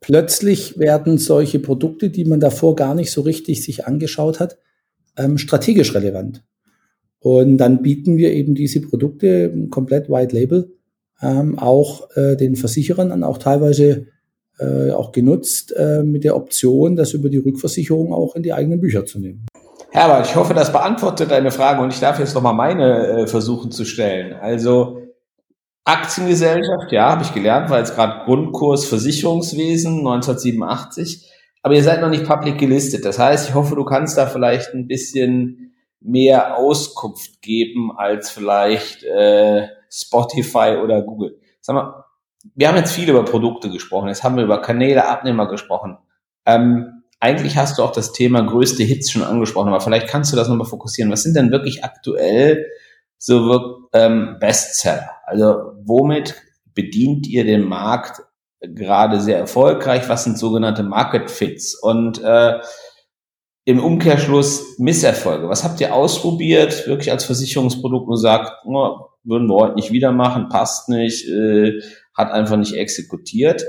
[0.00, 4.58] plötzlich werden solche Produkte, die man davor gar nicht so richtig sich angeschaut hat,
[5.16, 6.44] ähm, strategisch relevant.
[7.26, 10.70] Und dann bieten wir eben diese Produkte komplett White Label
[11.20, 14.06] ähm, auch äh, den Versicherern an, auch teilweise
[14.60, 18.80] äh, auch genutzt äh, mit der Option, das über die Rückversicherung auch in die eigenen
[18.80, 19.44] Bücher zu nehmen.
[19.90, 23.72] Herbert, ich hoffe, das beantwortet deine Frage und ich darf jetzt nochmal meine äh, versuchen
[23.72, 24.32] zu stellen.
[24.34, 25.02] Also
[25.82, 31.28] Aktiengesellschaft, ja, habe ich gelernt, war jetzt gerade Grundkurs Versicherungswesen 1987.
[31.64, 33.04] Aber ihr seid noch nicht public gelistet.
[33.04, 35.65] Das heißt, ich hoffe, du kannst da vielleicht ein bisschen
[36.06, 41.40] mehr Auskunft geben als vielleicht äh, Spotify oder Google.
[41.60, 42.04] Sag mal,
[42.54, 45.98] wir haben jetzt viel über Produkte gesprochen, jetzt haben wir über Kanäle, Abnehmer gesprochen.
[46.44, 50.36] Ähm, eigentlich hast du auch das Thema größte Hits schon angesprochen, aber vielleicht kannst du
[50.36, 51.10] das nochmal fokussieren.
[51.10, 52.66] Was sind denn wirklich aktuell
[53.18, 55.10] so ähm, Bestseller?
[55.24, 56.36] Also womit
[56.74, 58.22] bedient ihr den Markt
[58.60, 60.08] gerade sehr erfolgreich?
[60.08, 61.74] Was sind sogenannte Market Fits?
[61.74, 62.58] Und äh,
[63.66, 65.48] im Umkehrschluss Misserfolge.
[65.48, 70.12] Was habt ihr ausprobiert, wirklich als Versicherungsprodukt und sagt, oh, würden wir heute nicht wieder
[70.12, 71.80] machen, passt nicht, äh,
[72.14, 73.64] hat einfach nicht exekutiert.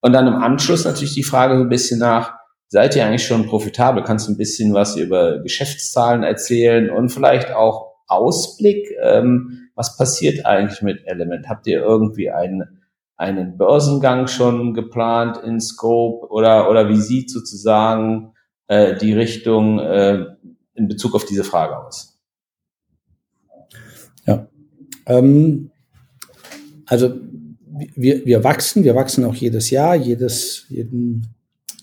[0.00, 2.34] Und dann im Anschluss natürlich die Frage so ein bisschen nach,
[2.68, 4.04] seid ihr eigentlich schon profitabel?
[4.04, 8.86] Kannst du ein bisschen was über Geschäftszahlen erzählen und vielleicht auch Ausblick?
[9.02, 11.48] Ähm, was passiert eigentlich mit Element?
[11.48, 12.82] Habt ihr irgendwie einen,
[13.16, 18.32] einen Börsengang schon geplant in Scope oder, oder wie sieht sozusagen
[18.70, 20.26] äh, die Richtung äh,
[20.74, 22.16] in Bezug auf diese Frage aus?
[24.26, 24.46] Ja,
[25.06, 25.72] ähm,
[26.86, 27.14] also
[27.96, 31.26] wir, wir wachsen, wir wachsen auch jedes Jahr, jedes, jeden,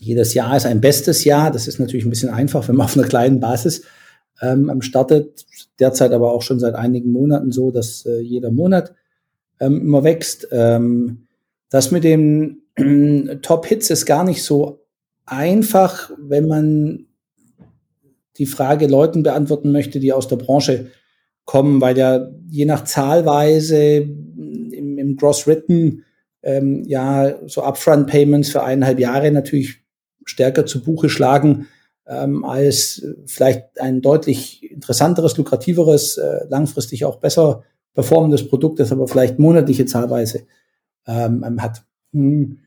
[0.00, 1.50] jedes Jahr ist ein bestes Jahr.
[1.50, 3.82] Das ist natürlich ein bisschen einfach, wenn man auf einer kleinen Basis
[4.40, 5.44] ähm, startet.
[5.78, 8.94] Derzeit aber auch schon seit einigen Monaten so, dass äh, jeder Monat
[9.60, 10.48] ähm, immer wächst.
[10.52, 11.26] Ähm,
[11.68, 14.87] das mit den äh, Top-Hits ist gar nicht so
[15.28, 17.06] einfach, wenn man
[18.36, 20.90] die Frage Leuten beantworten möchte, die aus der Branche
[21.44, 26.04] kommen, weil ja je nach Zahlweise im, im Gross Written
[26.42, 29.80] ähm, ja so Upfront Payments für eineinhalb Jahre natürlich
[30.24, 31.66] stärker zu Buche schlagen
[32.06, 37.64] ähm, als vielleicht ein deutlich interessanteres, lukrativeres, äh, langfristig auch besser
[37.94, 40.42] performendes Produkt, das aber vielleicht monatliche Zahlweise
[41.06, 41.82] ähm, hat.
[42.12, 42.60] Hm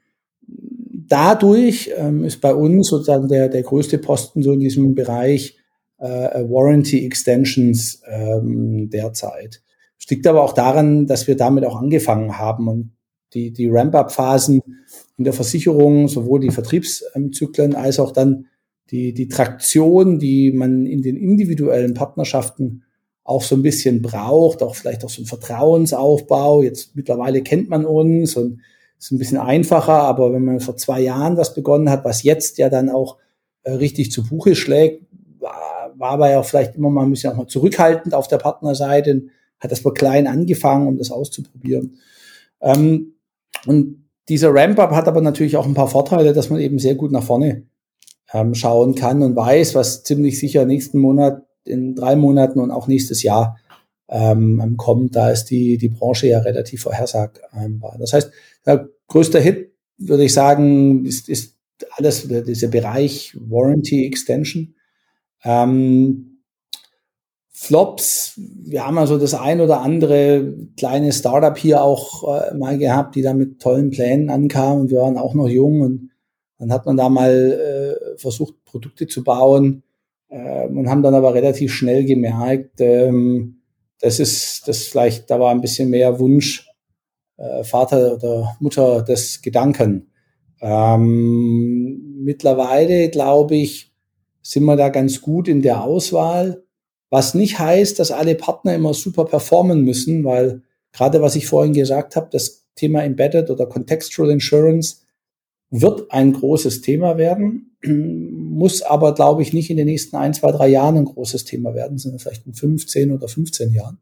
[1.11, 5.57] dadurch ähm, ist bei uns sozusagen der, der größte Posten so in diesem Bereich
[5.99, 9.61] äh, Warranty Extensions ähm, derzeit.
[9.99, 12.91] Es liegt aber auch daran, dass wir damit auch angefangen haben und
[13.33, 14.61] die, die Ramp-up-Phasen
[15.17, 18.47] in der Versicherung, sowohl die Vertriebszyklen als auch dann
[18.89, 22.83] die, die Traktion, die man in den individuellen Partnerschaften
[23.23, 26.63] auch so ein bisschen braucht, auch vielleicht auch so ein Vertrauensaufbau.
[26.63, 28.59] Jetzt mittlerweile kennt man uns und
[29.01, 32.59] ist ein bisschen einfacher, aber wenn man vor zwei Jahren was begonnen hat, was jetzt
[32.59, 33.17] ja dann auch
[33.63, 35.07] äh, richtig zu Buche schlägt,
[35.39, 39.23] war, aber ja vielleicht immer mal ein bisschen auch mal zurückhaltend auf der Partnerseite,
[39.59, 41.97] hat das mal klein angefangen, um das auszuprobieren.
[42.61, 43.15] Ähm,
[43.65, 47.11] und dieser Ramp-up hat aber natürlich auch ein paar Vorteile, dass man eben sehr gut
[47.11, 47.63] nach vorne
[48.33, 52.87] ähm, schauen kann und weiß, was ziemlich sicher nächsten Monat, in drei Monaten und auch
[52.87, 53.57] nächstes Jahr
[54.11, 55.15] ähm, kommt.
[55.15, 57.95] Da ist die, die Branche ja relativ vorhersagbar.
[57.97, 58.31] Das heißt,
[58.65, 61.55] der größte Hit, würde ich sagen, ist, ist
[61.95, 64.75] alles dieser Bereich Warranty Extension.
[65.43, 66.27] Ähm,
[67.63, 73.15] Flops, wir haben also das ein oder andere kleine Startup hier auch äh, mal gehabt,
[73.15, 76.09] die da mit tollen Plänen ankamen und wir waren auch noch jung und
[76.57, 77.31] dann hat man da mal
[78.15, 79.83] äh, versucht, Produkte zu bauen
[80.29, 83.60] äh, und haben dann aber relativ schnell gemerkt, ähm,
[84.01, 86.67] das ist das vielleicht, da war ein bisschen mehr Wunsch,
[87.37, 90.11] äh, Vater oder Mutter des Gedanken.
[90.59, 93.91] Ähm, mittlerweile, glaube ich,
[94.41, 96.63] sind wir da ganz gut in der Auswahl,
[97.09, 100.61] was nicht heißt, dass alle Partner immer super performen müssen, weil
[100.93, 104.97] gerade was ich vorhin gesagt habe, das Thema Embedded oder Contextual Insurance
[105.69, 107.77] wird ein großes Thema werden,
[108.51, 111.73] muss aber, glaube ich, nicht in den nächsten ein, zwei, drei Jahren ein großes Thema
[111.73, 113.99] werden, sondern vielleicht in 15 oder 15 Jahren.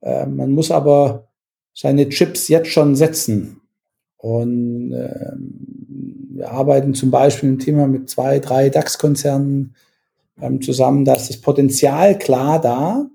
[0.00, 1.28] Äh, man muss aber
[1.74, 3.60] seine Chips jetzt schon setzen.
[4.16, 5.32] Und äh,
[6.34, 9.74] wir arbeiten zum Beispiel im Thema mit zwei, drei DAX-Konzernen
[10.40, 11.04] ähm, zusammen.
[11.04, 13.06] Da ist das Potenzial klar da,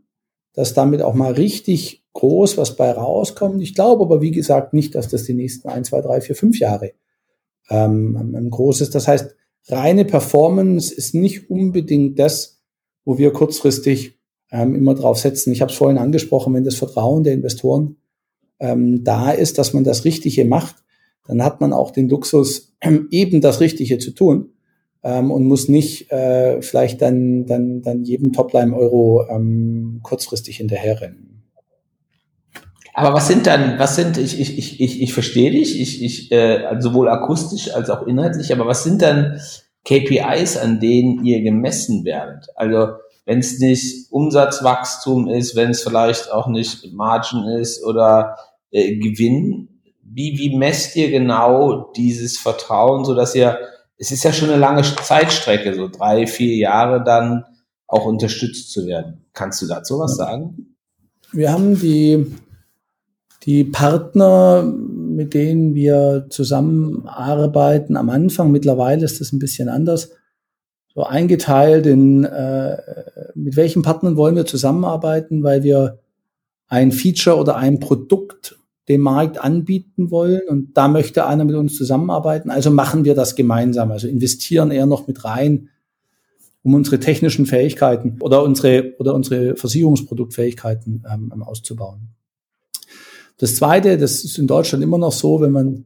[0.54, 3.62] dass damit auch mal richtig groß was bei rauskommt.
[3.62, 6.60] Ich glaube aber, wie gesagt, nicht, dass das die nächsten ein, zwei, drei, vier, fünf
[6.60, 6.94] Jahre
[7.70, 8.96] ähm, groß ist.
[8.96, 9.36] Das heißt,
[9.70, 12.62] reine Performance ist nicht unbedingt das,
[13.06, 14.18] wo wir kurzfristig
[14.52, 15.52] ähm, immer drauf setzen.
[15.52, 17.98] Ich habe es vorhin angesprochen, wenn das Vertrauen der Investoren
[18.60, 20.76] ähm, da ist, dass man das Richtige macht,
[21.28, 22.76] dann hat man auch den Luxus,
[23.12, 24.54] eben das Richtige zu tun
[25.04, 31.27] ähm, und muss nicht äh, vielleicht dann, dann, dann jedem Topline-Euro ähm, kurzfristig hinterherrennen.
[32.98, 36.32] Aber was sind dann, was sind, ich, ich, ich, ich, ich verstehe dich, ich, ich,
[36.32, 39.40] äh, sowohl akustisch als auch inhaltlich, aber was sind dann
[39.86, 42.48] KPIs, an denen ihr gemessen werdet?
[42.56, 42.94] Also
[43.26, 48.36] wenn es nicht Umsatzwachstum ist, wenn es vielleicht auch nicht Margin ist oder
[48.72, 53.60] äh, Gewinn, wie, wie messt ihr genau dieses Vertrauen, so dass ihr,
[54.00, 57.46] es ist ja schon eine lange Zeitstrecke, so drei, vier Jahre dann
[57.86, 59.24] auch unterstützt zu werden.
[59.34, 60.76] Kannst du dazu was sagen?
[61.32, 62.26] Wir haben die
[63.44, 70.12] die Partner, mit denen wir zusammenarbeiten, am Anfang, mittlerweile ist das ein bisschen anders,
[70.94, 72.78] so eingeteilt in, äh,
[73.36, 76.00] mit welchen Partnern wollen wir zusammenarbeiten, weil wir
[76.68, 81.76] ein Feature oder ein Produkt dem Markt anbieten wollen und da möchte einer mit uns
[81.76, 82.50] zusammenarbeiten.
[82.50, 85.70] Also machen wir das gemeinsam, also investieren eher noch mit rein,
[86.64, 92.10] um unsere technischen Fähigkeiten oder unsere oder unsere Versicherungsproduktfähigkeiten ähm, auszubauen.
[93.38, 95.86] Das Zweite, das ist in Deutschland immer noch so, wenn man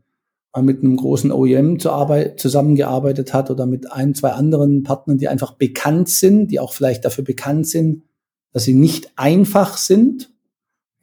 [0.54, 5.18] mal mit einem großen OEM zu Arbeit, zusammengearbeitet hat oder mit ein, zwei anderen Partnern,
[5.18, 8.04] die einfach bekannt sind, die auch vielleicht dafür bekannt sind,
[8.52, 10.32] dass sie nicht einfach sind.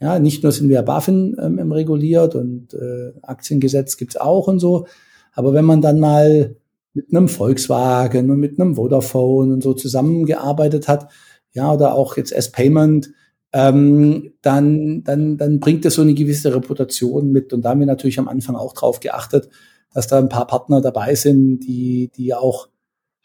[0.00, 4.86] Ja, nicht nur sind wir BaFin ähm, reguliert und äh, Aktiengesetz gibt's auch und so.
[5.32, 6.56] Aber wenn man dann mal
[6.94, 11.10] mit einem Volkswagen und mit einem Vodafone und so zusammengearbeitet hat,
[11.52, 13.10] ja, oder auch jetzt S-Payment,
[13.52, 17.52] ähm, dann, dann, dann bringt es so eine gewisse Reputation mit.
[17.52, 19.48] Und da haben wir natürlich am Anfang auch drauf geachtet,
[19.92, 22.68] dass da ein paar Partner dabei sind, die, die auch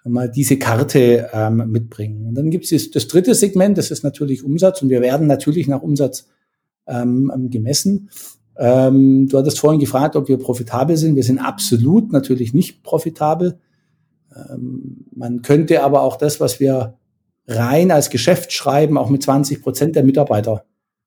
[0.05, 2.27] mal diese Karte ähm, mitbringen.
[2.27, 5.67] Und dann gibt es das dritte Segment, das ist natürlich Umsatz und wir werden natürlich
[5.67, 6.27] nach Umsatz
[6.87, 8.09] ähm, gemessen.
[8.57, 11.15] Ähm, du hattest vorhin gefragt, ob wir profitabel sind.
[11.15, 13.59] Wir sind absolut natürlich nicht profitabel.
[14.35, 16.97] Ähm, man könnte aber auch das, was wir
[17.47, 20.65] rein als Geschäft schreiben, auch mit 20 Prozent der Mitarbeiter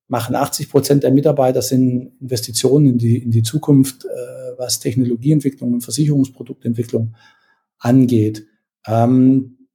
[0.08, 0.34] machen.
[0.34, 5.80] 80 Prozent der Mitarbeiter sind Investitionen in die, in die Zukunft, äh, was Technologieentwicklung und
[5.82, 7.14] Versicherungsproduktentwicklung
[7.78, 8.46] angeht.
[8.86, 9.68] Ähm,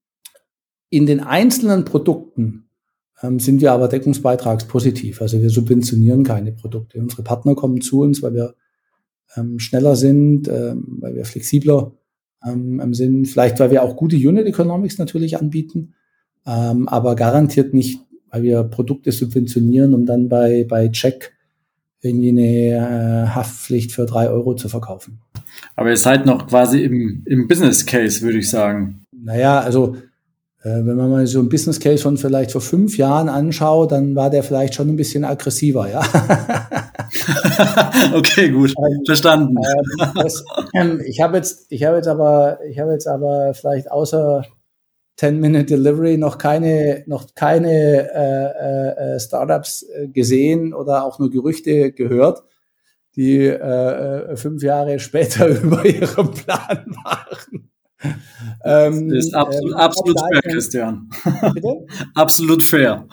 [0.89, 2.69] in den einzelnen Produkten
[3.21, 5.21] ähm, sind wir aber deckungsbeitragspositiv.
[5.21, 6.99] Also wir subventionieren keine Produkte.
[6.99, 8.55] Unsere Partner kommen zu uns, weil wir
[9.35, 11.93] ähm, schneller sind, ähm, weil wir flexibler
[12.45, 15.93] ähm, sind, vielleicht weil wir auch gute Unit Economics natürlich anbieten
[16.45, 21.33] ähm, aber garantiert nicht, weil wir Produkte subventionieren, um dann bei, bei Check
[22.01, 25.19] irgendwie eine äh, Haftpflicht für drei Euro zu verkaufen.
[25.75, 29.05] Aber ihr seid noch quasi im, im Business Case, würde ich sagen.
[29.11, 29.95] Naja, also
[30.63, 34.15] äh, wenn man mal so ein Business Case von vielleicht vor fünf Jahren anschaut, dann
[34.15, 36.01] war der vielleicht schon ein bisschen aggressiver, ja.
[38.15, 39.57] okay, gut, ähm, verstanden.
[39.57, 43.91] Ähm, das, ähm, ich habe jetzt, ich habe jetzt aber, ich habe jetzt aber vielleicht
[43.91, 44.45] außer
[45.19, 52.43] 10-Minute-Delivery noch keine, noch keine äh, äh, Startups äh, gesehen oder auch nur Gerüchte gehört,
[53.15, 57.71] die äh, äh fünf Jahre später über ihren Plan machen.
[58.63, 61.09] Ähm, das ist absolut, ähm, absolut fair, Christian.
[61.53, 61.85] Bitte?
[62.15, 63.07] absolut fair.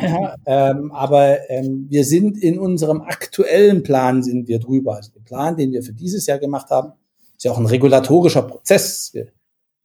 [0.00, 4.96] ja, ähm, aber ähm, wir sind in unserem aktuellen Plan sind wir drüber.
[4.96, 6.92] Also der Plan, den wir für dieses Jahr gemacht haben,
[7.36, 9.10] ist ja auch ein regulatorischer Prozess.
[9.12, 9.28] Wir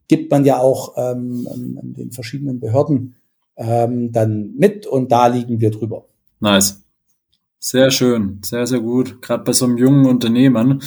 [0.08, 3.16] gibt man ja auch ähm, ähm, den verschiedenen Behörden
[3.56, 6.06] ähm, dann mit und da liegen wir drüber.
[6.40, 6.84] Nice.
[7.60, 9.22] Sehr schön, sehr, sehr gut.
[9.22, 10.82] Gerade bei so einem jungen Unternehmen.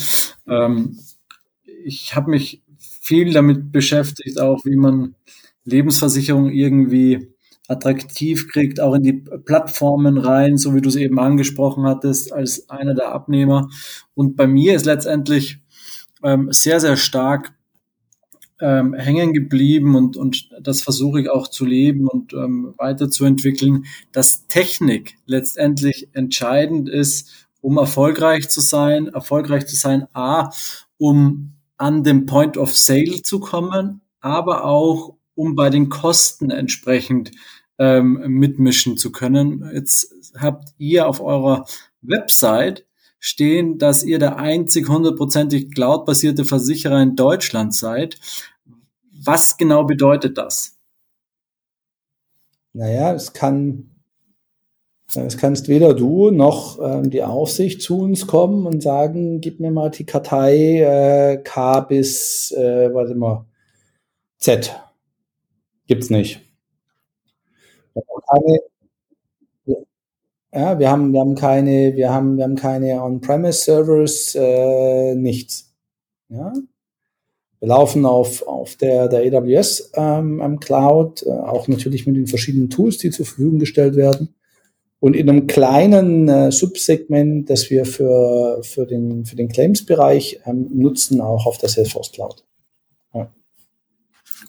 [0.47, 0.99] Ähm,
[1.85, 5.17] ich habe mich viel damit beschäftigt, auch wie man
[5.65, 7.35] Lebensversicherung irgendwie
[7.67, 12.69] attraktiv kriegt, auch in die Plattformen rein, so wie du es eben angesprochen hattest, als
[12.69, 13.69] einer der Abnehmer.
[14.15, 15.59] Und bei mir ist letztendlich
[16.23, 17.53] ähm, sehr, sehr stark
[18.61, 24.47] ähm, hängen geblieben und, und das versuche ich auch zu leben und ähm, weiterzuentwickeln, dass
[24.47, 30.51] Technik letztendlich entscheidend ist, um erfolgreich zu sein, erfolgreich zu sein, a,
[30.99, 37.31] um an dem Point of Sale zu kommen, aber auch um bei den Kosten entsprechend
[37.79, 39.69] ähm, mitmischen zu können.
[39.73, 41.65] Jetzt habt ihr auf eurer
[42.03, 42.85] Website
[43.19, 48.19] stehen, dass ihr der einzig hundertprozentig cloud-basierte Versicherer in Deutschland seid.
[49.25, 50.79] Was genau bedeutet das?
[52.73, 53.91] Naja, es kann,
[55.15, 59.73] es kannst weder du noch ähm, die Aufsicht zu uns kommen und sagen, gib mir
[59.73, 63.45] mal die Kartei äh, K bis, äh, warte mal,
[64.39, 64.75] Z.
[65.87, 66.41] Gibt's nicht.
[67.95, 68.61] Keine,
[70.53, 75.75] ja, wir haben, wir haben keine, wir haben, wir haben keine On-Premise-Servers, äh, nichts.
[76.29, 76.53] Ja.
[77.61, 82.71] Wir laufen auf, auf der, der AWS ähm, Cloud, äh, auch natürlich mit den verschiedenen
[82.71, 84.35] Tools, die zur Verfügung gestellt werden.
[84.99, 90.69] Und in einem kleinen äh, Subsegment, das wir für, für den, für den Claims-Bereich ähm,
[90.73, 92.45] nutzen, auch auf der Salesforce Cloud.
[93.15, 93.33] Ja.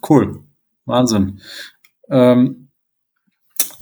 [0.08, 0.44] Cool.
[0.86, 1.40] Wahnsinn.
[2.10, 2.70] Ähm,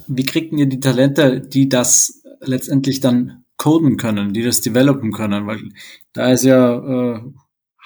[0.07, 5.45] wie kriegt ihr die Talente, die das letztendlich dann coden können, die das developen können?
[5.45, 5.59] Weil
[6.13, 7.21] da ist ja äh,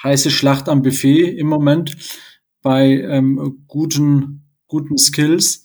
[0.03, 1.95] heiße Schlacht am Buffet im Moment
[2.61, 5.63] bei ähm, guten, guten Skills.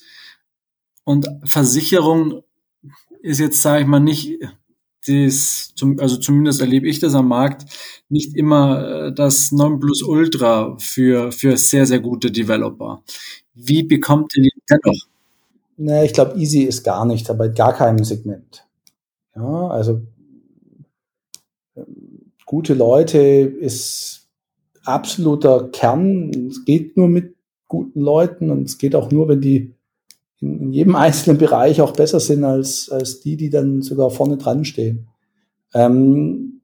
[1.04, 2.42] Und Versicherung
[3.22, 4.38] ist jetzt, sage ich mal, nicht
[5.06, 7.64] das, also zumindest erlebe ich das am Markt,
[8.08, 13.02] nicht immer äh, das Nonplusultra für, für sehr, sehr gute Developer.
[13.54, 15.06] Wie bekommt ihr die dennoch?
[15.76, 18.66] Nee, ich glaube, easy ist gar nicht, aber gar keinem Segment.
[19.34, 20.02] Ja, also
[21.76, 24.27] ähm, gute Leute ist
[24.88, 26.30] absoluter Kern.
[26.48, 29.74] Es geht nur mit guten Leuten und es geht auch nur, wenn die
[30.40, 34.64] in, jedem einzelnen Bereich auch besser sind als, als die, die dann sogar vorne dran
[34.64, 35.08] stehen.
[35.74, 36.60] Ähm,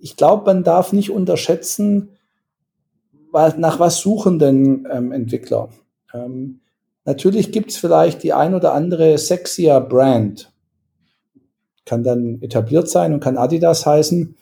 [0.00, 2.10] ich glaube, man darf nicht unterschätzen,
[3.30, 5.68] was, nach was suchen denn ähm, Entwickler.
[6.12, 6.60] Ähm,
[7.04, 10.52] Natürlich gibt es vielleicht die ein oder andere sexier Brand.
[11.84, 14.36] Kann dann etabliert sein und kann Adidas heißen,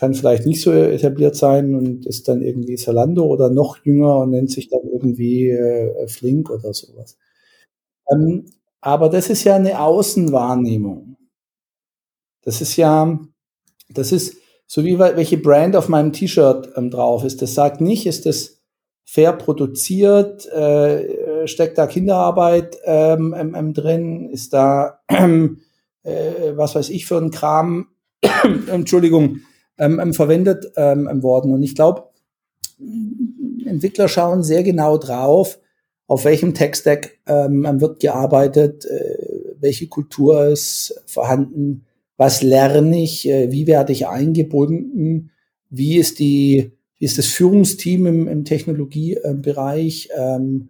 [0.00, 4.30] kann vielleicht nicht so etabliert sein und ist dann irgendwie Zalando oder noch jünger und
[4.30, 7.18] nennt sich dann irgendwie äh, Flink oder sowas.
[8.10, 8.46] Ähm,
[8.80, 11.18] aber das ist ja eine Außenwahrnehmung.
[12.42, 13.20] Das ist ja,
[13.90, 17.42] das ist so wie welche Brand auf meinem T-Shirt ähm, drauf ist.
[17.42, 18.62] Das sagt nicht, ist das
[19.04, 25.50] fair produziert, äh, steckt da Kinderarbeit ähm, ähm, drin, ist da, äh,
[26.54, 27.88] was weiß ich für ein Kram,
[28.68, 29.40] Entschuldigung,
[29.80, 31.52] ähm, ähm, verwendet ähm, worden.
[31.52, 32.04] Und ich glaube,
[33.66, 35.58] Entwickler schauen sehr genau drauf,
[36.06, 43.50] auf welchem Tech-Stack ähm, wird gearbeitet, äh, welche Kultur ist vorhanden, was lerne ich, äh,
[43.50, 45.30] wie werde ich eingebunden,
[45.68, 50.10] wie ist die wie ist das Führungsteam im, im Technologiebereich.
[50.16, 50.68] Ähm,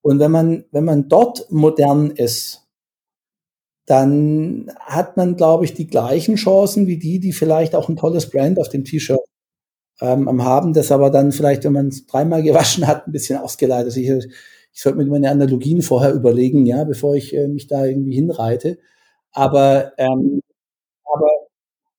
[0.00, 2.61] und wenn man, wenn man dort modern ist,
[3.86, 8.30] dann hat man, glaube ich, die gleichen Chancen wie die, die vielleicht auch ein tolles
[8.30, 9.20] Brand auf dem T-Shirt
[10.00, 13.86] ähm, haben, das aber dann vielleicht, wenn man es dreimal gewaschen hat, ein bisschen ausgeleitet.
[13.86, 14.08] Also ich,
[14.72, 18.78] ich sollte mir meine Analogien vorher überlegen, ja, bevor ich äh, mich da irgendwie hinreite.
[19.32, 20.40] Aber, ähm,
[21.04, 21.30] aber,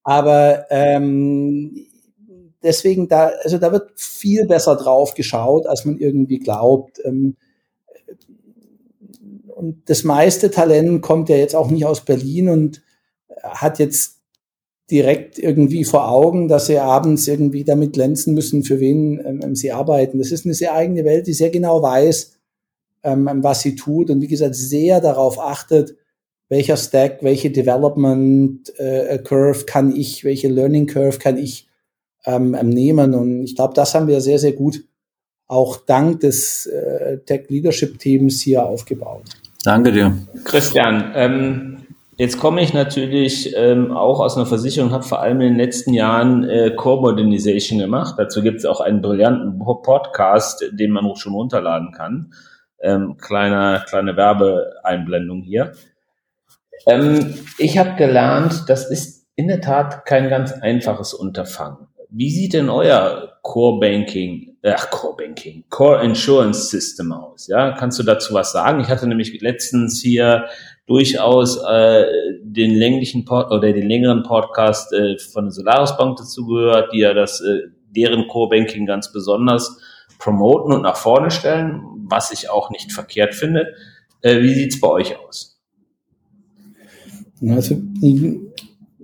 [0.03, 1.87] aber ähm,
[2.63, 6.99] deswegen da, also da wird viel besser drauf geschaut, als man irgendwie glaubt.
[7.05, 7.35] Ähm,
[9.63, 12.81] und das meiste Talent kommt ja jetzt auch nicht aus Berlin und
[13.41, 14.19] hat jetzt
[14.91, 19.71] direkt irgendwie vor Augen, dass sie abends irgendwie damit glänzen müssen, für wen ähm, sie
[19.71, 20.19] arbeiten.
[20.19, 22.37] Das ist eine sehr eigene Welt, die sehr genau weiß,
[23.03, 25.95] ähm, was sie tut und wie gesagt sehr darauf achtet,
[26.49, 31.69] welcher Stack, welche Development äh, Curve kann ich, welche Learning Curve kann ich
[32.25, 33.15] ähm, nehmen.
[33.15, 34.83] Und ich glaube, das haben wir sehr, sehr gut
[35.47, 39.23] auch dank des äh, Tech Leadership Teams hier aufgebaut.
[39.63, 40.17] Danke dir.
[40.43, 41.85] Christian, ähm,
[42.17, 45.93] jetzt komme ich natürlich ähm, auch aus einer Versicherung, habe vor allem in den letzten
[45.93, 48.15] Jahren äh, Core Modernization gemacht.
[48.17, 52.33] Dazu gibt es auch einen brillanten Podcast, den man auch schon runterladen kann.
[52.81, 55.71] Ähm, kleiner, kleine Werbeeinblendung hier.
[56.85, 61.87] Ähm, ich habe gelernt, das ist in der Tat kein ganz einfaches Unterfangen.
[62.09, 67.47] Wie sieht denn euer Core Banking, äh, Core Banking, Core Insurance System aus?
[67.47, 68.79] Ja, kannst du dazu was sagen?
[68.79, 70.45] Ich hatte nämlich letztens hier
[70.87, 72.05] durchaus äh,
[72.41, 76.99] den länglichen Pod oder den längeren Podcast äh, von der Solaris Bank dazu gehört, die
[76.99, 79.77] ja das äh, deren Core Banking ganz besonders
[80.17, 83.73] promoten und nach vorne stellen, was ich auch nicht verkehrt finde.
[84.21, 85.61] Äh, wie sieht's bei euch aus?
[87.45, 87.81] Also,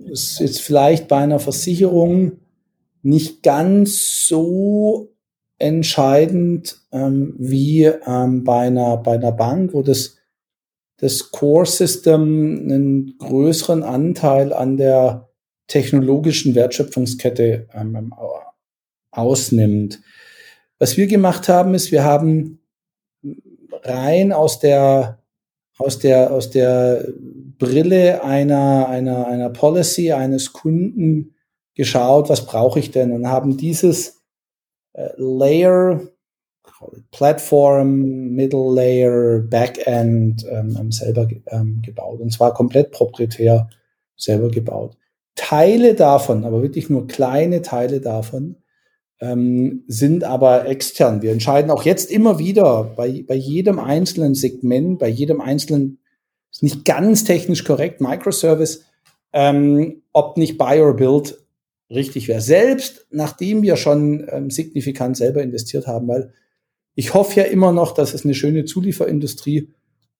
[0.06, 2.38] ist jetzt vielleicht bei einer Versicherung
[3.02, 5.09] nicht ganz so
[5.60, 10.16] entscheidend ähm, wie ähm, bei, einer, bei einer Bank, wo das,
[10.96, 15.28] das Core System einen größeren Anteil an der
[15.68, 18.12] technologischen Wertschöpfungskette ähm,
[19.12, 20.00] ausnimmt.
[20.78, 22.60] Was wir gemacht haben, ist, wir haben
[23.82, 25.18] rein aus der
[25.78, 27.06] aus der aus der
[27.58, 31.34] Brille einer einer einer Policy eines Kunden
[31.74, 34.19] geschaut, was brauche ich denn und haben dieses
[35.16, 36.00] Layer
[37.10, 42.20] Platform, Middle Layer, Backend ähm, ähm, selber ähm, gebaut.
[42.20, 43.68] Und zwar komplett proprietär
[44.16, 44.96] selber gebaut.
[45.34, 48.56] Teile davon, aber wirklich nur kleine Teile davon,
[49.20, 51.22] ähm, sind aber extern.
[51.22, 55.98] Wir entscheiden auch jetzt immer wieder bei, bei jedem einzelnen Segment, bei jedem einzelnen,
[56.50, 58.84] ist nicht ganz technisch korrekt, Microservice,
[59.32, 61.38] ähm, ob nicht Buy or Build
[61.90, 62.40] richtig wäre.
[62.40, 66.32] Selbst nachdem wir schon ähm, signifikant selber investiert haben, weil
[66.94, 69.72] ich hoffe ja immer noch, dass es eine schöne Zulieferindustrie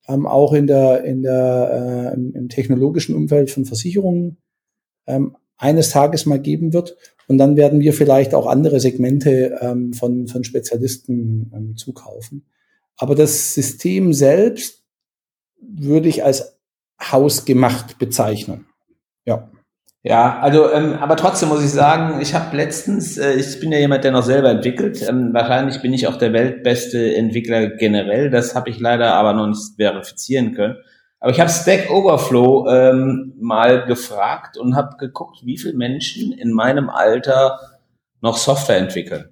[0.08, 4.38] ähm, auch in der, in der, äh, im, technologischen Umfeld von Versicherungen
[5.06, 6.96] ähm, eines Tages mal geben wird.
[7.28, 12.46] Und dann werden wir vielleicht auch andere Segmente ähm, von, von Spezialisten ähm, zukaufen.
[12.96, 14.84] Aber das System selbst
[15.60, 16.58] würde ich als
[17.00, 18.66] hausgemacht bezeichnen.
[19.24, 19.50] Ja.
[20.02, 23.78] Ja, also, ähm, aber trotzdem muss ich sagen, ich habe letztens, äh, ich bin ja
[23.78, 25.06] jemand, der noch selber entwickelt.
[25.06, 28.30] Ähm, wahrscheinlich bin ich auch der weltbeste Entwickler generell.
[28.30, 30.76] Das habe ich leider aber noch nicht verifizieren können.
[31.20, 36.52] Aber ich habe Stack Overflow ähm, mal gefragt und habe geguckt, wie viele Menschen in
[36.52, 37.60] meinem Alter
[38.22, 39.28] noch Software entwickeln.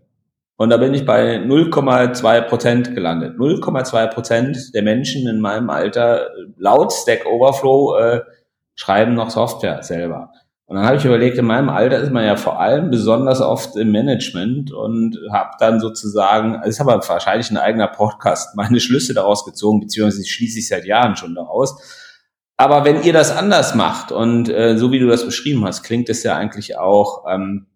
[0.58, 3.38] Und da bin ich bei 0,2 Prozent gelandet.
[3.38, 8.20] 0,2 Prozent der Menschen in meinem Alter laut Stack Overflow äh,
[8.74, 10.32] schreiben noch Software selber.
[10.68, 13.74] Und dann habe ich überlegt, in meinem Alter ist man ja vor allem besonders oft
[13.76, 19.14] im Management und habe dann sozusagen, also ist aber wahrscheinlich ein eigener Podcast, meine Schlüsse
[19.14, 21.80] daraus gezogen, beziehungsweise schließe ich seit Jahren schon daraus.
[22.58, 26.10] Aber wenn ihr das anders macht und äh, so wie du das beschrieben hast, klingt
[26.10, 27.68] es ja eigentlich auch ähm,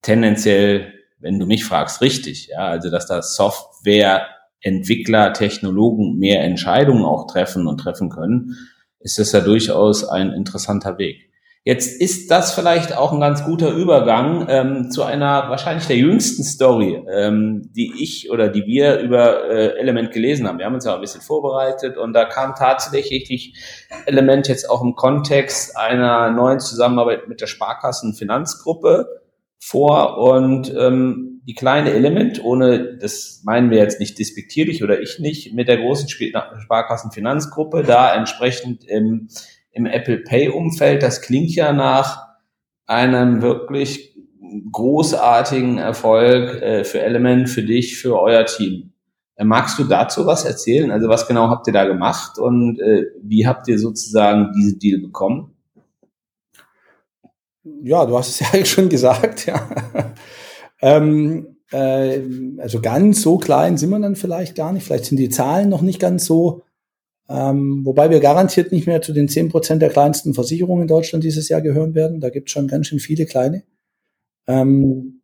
[0.00, 2.50] tendenziell, wenn du mich fragst, richtig.
[2.52, 8.54] Ja, also dass da Softwareentwickler, Technologen mehr Entscheidungen auch treffen und treffen können,
[9.00, 11.31] ist das ja durchaus ein interessanter Weg.
[11.64, 16.42] Jetzt ist das vielleicht auch ein ganz guter Übergang ähm, zu einer wahrscheinlich der jüngsten
[16.42, 20.58] Story, ähm, die ich oder die wir über äh, Element gelesen haben.
[20.58, 23.54] Wir haben uns ja ein bisschen vorbereitet und da kam tatsächlich
[24.06, 29.06] Element jetzt auch im Kontext einer neuen Zusammenarbeit mit der Sparkassenfinanzgruppe
[29.60, 35.20] vor und ähm, die kleine Element, ohne das meinen wir jetzt nicht despektierlich oder ich
[35.20, 39.28] nicht, mit der großen Sparkassenfinanzgruppe da entsprechend im
[39.72, 41.02] im Apple Pay Umfeld.
[41.02, 42.26] Das klingt ja nach
[42.86, 44.16] einem wirklich
[44.70, 48.92] großartigen Erfolg äh, für Element, für dich, für euer Team.
[49.36, 50.90] Äh, magst du dazu was erzählen?
[50.90, 55.00] Also was genau habt ihr da gemacht und äh, wie habt ihr sozusagen diese Deal
[55.00, 55.56] bekommen?
[57.82, 59.68] Ja, du hast es ja schon gesagt, ja.
[60.80, 62.20] ähm, äh,
[62.58, 64.84] also ganz so klein sind wir dann vielleicht gar nicht.
[64.84, 66.62] Vielleicht sind die Zahlen noch nicht ganz so
[67.28, 71.24] ähm, wobei wir garantiert nicht mehr zu den zehn Prozent der kleinsten Versicherungen in Deutschland
[71.24, 72.20] dieses Jahr gehören werden.
[72.20, 73.62] Da gibt es schon ganz schön viele kleine.
[74.46, 75.22] Ähm,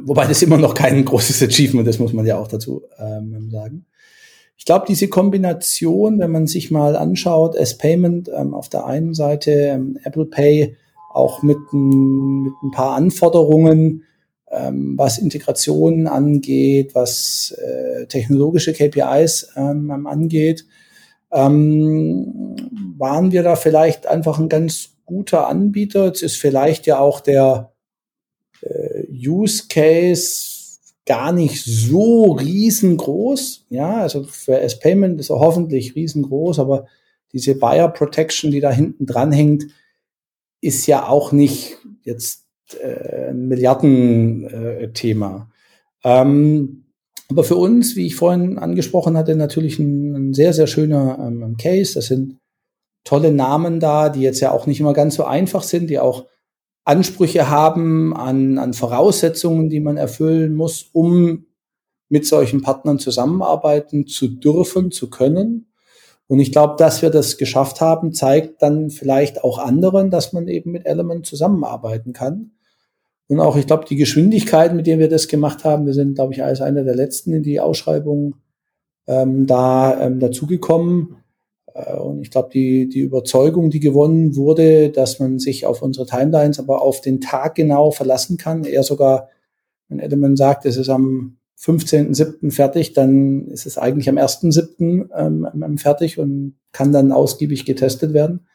[0.00, 3.86] wobei das immer noch kein großes Achievement ist, muss man ja auch dazu ähm, sagen.
[4.56, 9.50] Ich glaube, diese Kombination, wenn man sich mal anschaut, S-Payment ähm, auf der einen Seite,
[9.50, 10.76] ähm, Apple Pay
[11.12, 14.04] auch mit, mit ein paar Anforderungen,
[14.50, 20.64] ähm, was Integration angeht, was äh, technologische KPIs ähm, angeht,
[21.32, 22.56] ähm,
[22.98, 26.06] waren wir da vielleicht einfach ein ganz guter Anbieter.
[26.06, 27.72] Jetzt ist vielleicht ja auch der
[28.60, 30.52] äh, Use Case
[31.06, 33.66] gar nicht so riesengroß.
[33.70, 36.86] Ja, also für S-Payment ist er hoffentlich riesengroß, aber
[37.32, 39.64] diese Buyer Protection, die da hinten dran hängt,
[40.60, 42.46] ist ja auch nicht jetzt
[42.80, 45.50] äh, ein Milliarden-Thema.
[46.04, 46.84] Äh, ähm,
[47.32, 51.56] aber für uns, wie ich vorhin angesprochen hatte, natürlich ein, ein sehr, sehr schöner ähm,
[51.56, 51.94] Case.
[51.94, 52.38] Das sind
[53.04, 56.26] tolle Namen da, die jetzt ja auch nicht immer ganz so einfach sind, die auch
[56.84, 61.46] Ansprüche haben an, an Voraussetzungen, die man erfüllen muss, um
[62.08, 65.72] mit solchen Partnern zusammenarbeiten zu dürfen, zu können.
[66.26, 70.48] Und ich glaube, dass wir das geschafft haben, zeigt dann vielleicht auch anderen, dass man
[70.48, 72.51] eben mit Element zusammenarbeiten kann.
[73.32, 76.34] Und auch, ich glaube, die Geschwindigkeit, mit der wir das gemacht haben, wir sind, glaube
[76.34, 78.34] ich, als einer der letzten in die Ausschreibung
[79.06, 81.16] ähm, da ähm, dazugekommen.
[81.72, 86.04] Äh, und ich glaube, die, die Überzeugung, die gewonnen wurde, dass man sich auf unsere
[86.04, 89.30] Timelines aber auf den Tag genau verlassen kann, eher sogar,
[89.88, 92.50] wenn Edelman sagt, es ist am 15.07.
[92.50, 95.08] fertig, dann ist es eigentlich am 1.07.
[95.16, 98.46] Ähm, fertig und kann dann ausgiebig getestet werden.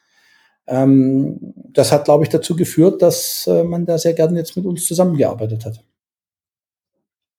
[0.67, 4.65] Ähm, das hat, glaube ich, dazu geführt, dass äh, man da sehr gerne jetzt mit
[4.65, 5.83] uns zusammengearbeitet hat.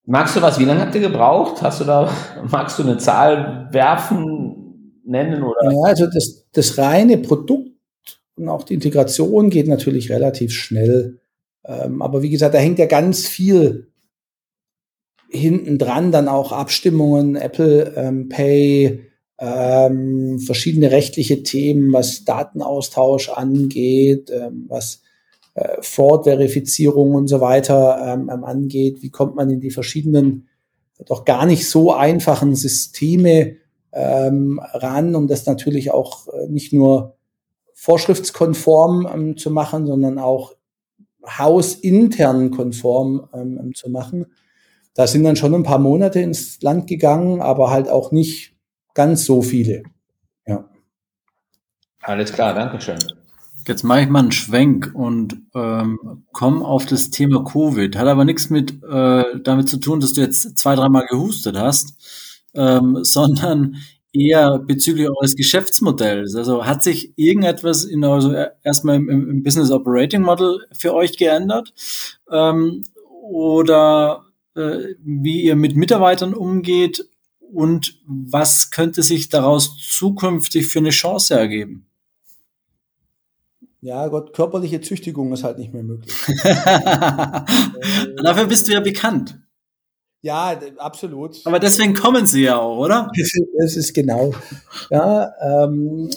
[0.06, 0.58] Magst du was?
[0.58, 1.60] Wie lange habt ihr gebraucht?
[1.60, 2.10] Hast du da,
[2.50, 5.70] magst du eine Zahl werfen, nennen oder?
[5.70, 7.72] Ja, also das, das reine Produkt
[8.36, 11.18] und auch die Integration geht natürlich relativ schnell.
[11.64, 13.88] Ähm, aber wie gesagt, da hängt ja ganz viel
[15.28, 19.07] hinten dran, dann auch Abstimmungen, Apple ähm, Pay,
[19.38, 25.02] ähm, verschiedene rechtliche Themen, was Datenaustausch angeht, ähm, was
[25.54, 29.02] äh, Fraud-Verifizierung und so weiter ähm, ähm, angeht.
[29.02, 30.48] Wie kommt man in die verschiedenen,
[31.06, 33.56] doch gar nicht so einfachen Systeme
[33.92, 37.16] ähm, ran, um das natürlich auch äh, nicht nur
[37.74, 40.54] vorschriftskonform ähm, zu machen, sondern auch
[41.26, 44.26] hausintern konform ähm, ähm, zu machen.
[44.94, 48.57] Da sind dann schon ein paar Monate ins Land gegangen, aber halt auch nicht
[48.98, 49.84] ganz so viele.
[50.44, 50.68] Ja.
[52.02, 52.98] Alles klar, danke schön.
[53.64, 57.94] Jetzt mache ich mal einen Schwenk und ähm, komme auf das Thema Covid.
[57.94, 61.94] Hat aber nichts mit äh, damit zu tun, dass du jetzt zwei, dreimal gehustet hast,
[62.54, 63.76] ähm, sondern
[64.12, 66.34] eher bezüglich eures Geschäftsmodells.
[66.34, 68.34] Also hat sich irgendetwas in also
[68.64, 71.72] erstmal im, im Business Operating Model für euch geändert?
[72.32, 72.82] Ähm,
[73.22, 74.24] oder
[74.56, 77.07] äh, wie ihr mit Mitarbeitern umgeht
[77.52, 81.86] und was könnte sich daraus zukünftig für eine Chance ergeben?
[83.80, 86.12] Ja, Gott, körperliche Züchtigung ist halt nicht mehr möglich.
[88.22, 89.38] Dafür bist du ja bekannt.
[90.20, 91.46] Ja, absolut.
[91.46, 93.10] Aber deswegen kommen sie ja auch, oder?
[93.58, 94.34] Das ist genau.
[94.90, 96.10] Ja, ähm,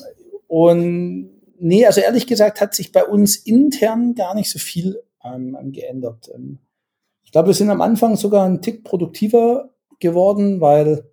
[0.48, 1.30] und
[1.60, 6.32] nee, also ehrlich gesagt hat sich bei uns intern gar nicht so viel ähm, geändert.
[6.34, 6.58] Ähm,
[7.24, 9.70] ich glaube, wir sind am Anfang sogar ein Tick produktiver
[10.00, 11.11] geworden, weil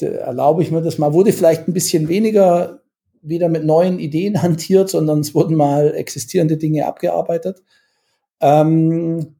[0.00, 2.80] erlaube ich mir das mal, wurde vielleicht ein bisschen weniger
[3.22, 7.62] wieder mit neuen Ideen hantiert, sondern es wurden mal existierende Dinge abgearbeitet.
[8.40, 9.36] Ähm,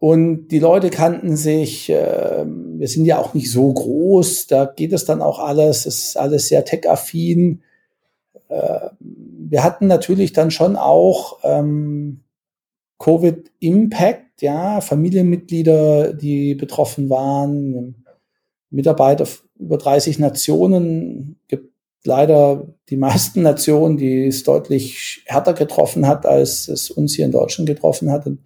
[0.00, 4.92] und die Leute kannten sich, äh, wir sind ja auch nicht so groß, da geht
[4.92, 7.62] es dann auch alles, es ist alles sehr tech-affin.
[8.48, 12.20] Äh, wir hatten natürlich dann schon auch ähm,
[13.00, 17.97] Covid-Impact, ja, Familienmitglieder, die betroffen waren,
[18.70, 19.26] Mitarbeiter
[19.58, 21.72] über 30 Nationen, gibt
[22.04, 27.32] leider die meisten Nationen, die es deutlich härter getroffen hat, als es uns hier in
[27.32, 28.26] Deutschland getroffen hat.
[28.26, 28.40] Und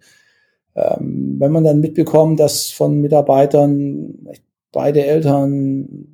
[0.75, 4.27] ähm, wenn man dann mitbekommt, dass von Mitarbeitern
[4.71, 6.07] beide Eltern,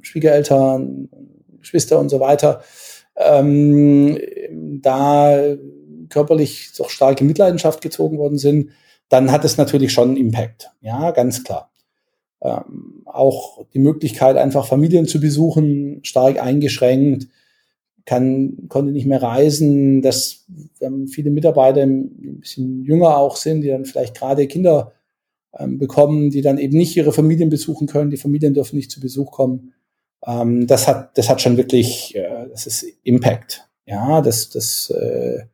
[0.00, 1.08] Schwiegereltern,
[1.60, 2.62] Geschwister und so weiter,
[3.16, 4.18] ähm,
[4.80, 5.38] da
[6.08, 8.70] körperlich doch stark in Mitleidenschaft gezogen worden sind,
[9.08, 10.70] dann hat es natürlich schon einen Impact.
[10.80, 11.69] Ja, ganz klar.
[12.42, 17.28] Ähm, auch die Möglichkeit, einfach Familien zu besuchen, stark eingeschränkt
[18.06, 20.02] kann, konnte nicht mehr reisen.
[20.02, 20.44] Das,
[20.78, 24.92] wir haben viele Mitarbeiter, ein bisschen jünger auch sind, die dann vielleicht gerade Kinder
[25.58, 28.10] ähm, bekommen, die dann eben nicht ihre Familien besuchen können.
[28.10, 29.74] Die Familien dürfen nicht zu Besuch kommen.
[30.26, 33.68] Ähm, das hat, das hat schon wirklich, äh, das ist Impact.
[33.86, 35.44] Ja, das, das äh,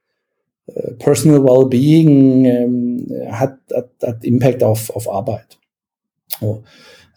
[0.67, 5.56] äh Personal Wellbeing ähm, hat, hat, hat Impact auf, auf Arbeit.
[6.41, 6.63] So.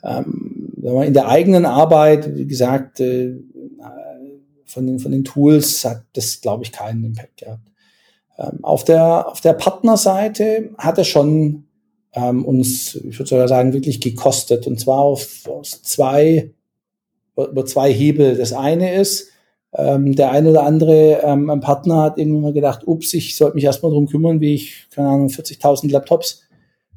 [0.03, 3.35] Ähm, in der eigenen Arbeit, wie gesagt, äh,
[4.65, 7.67] von den, von den Tools hat das, glaube ich, keinen Impact gehabt.
[8.37, 11.65] Ähm, auf, der, auf der Partnerseite hat es schon
[12.13, 14.67] ähm, uns, ich würde sogar sagen, wirklich gekostet.
[14.67, 16.51] Und zwar auf, aus zwei,
[17.35, 18.37] über zwei Hebel.
[18.37, 19.29] Das eine ist,
[19.73, 23.65] ähm, der eine oder andere ähm, Partner hat irgendwie mal gedacht, ups, ich sollte mich
[23.65, 26.43] erstmal drum kümmern, wie ich, keine Ahnung, 40.000 Laptops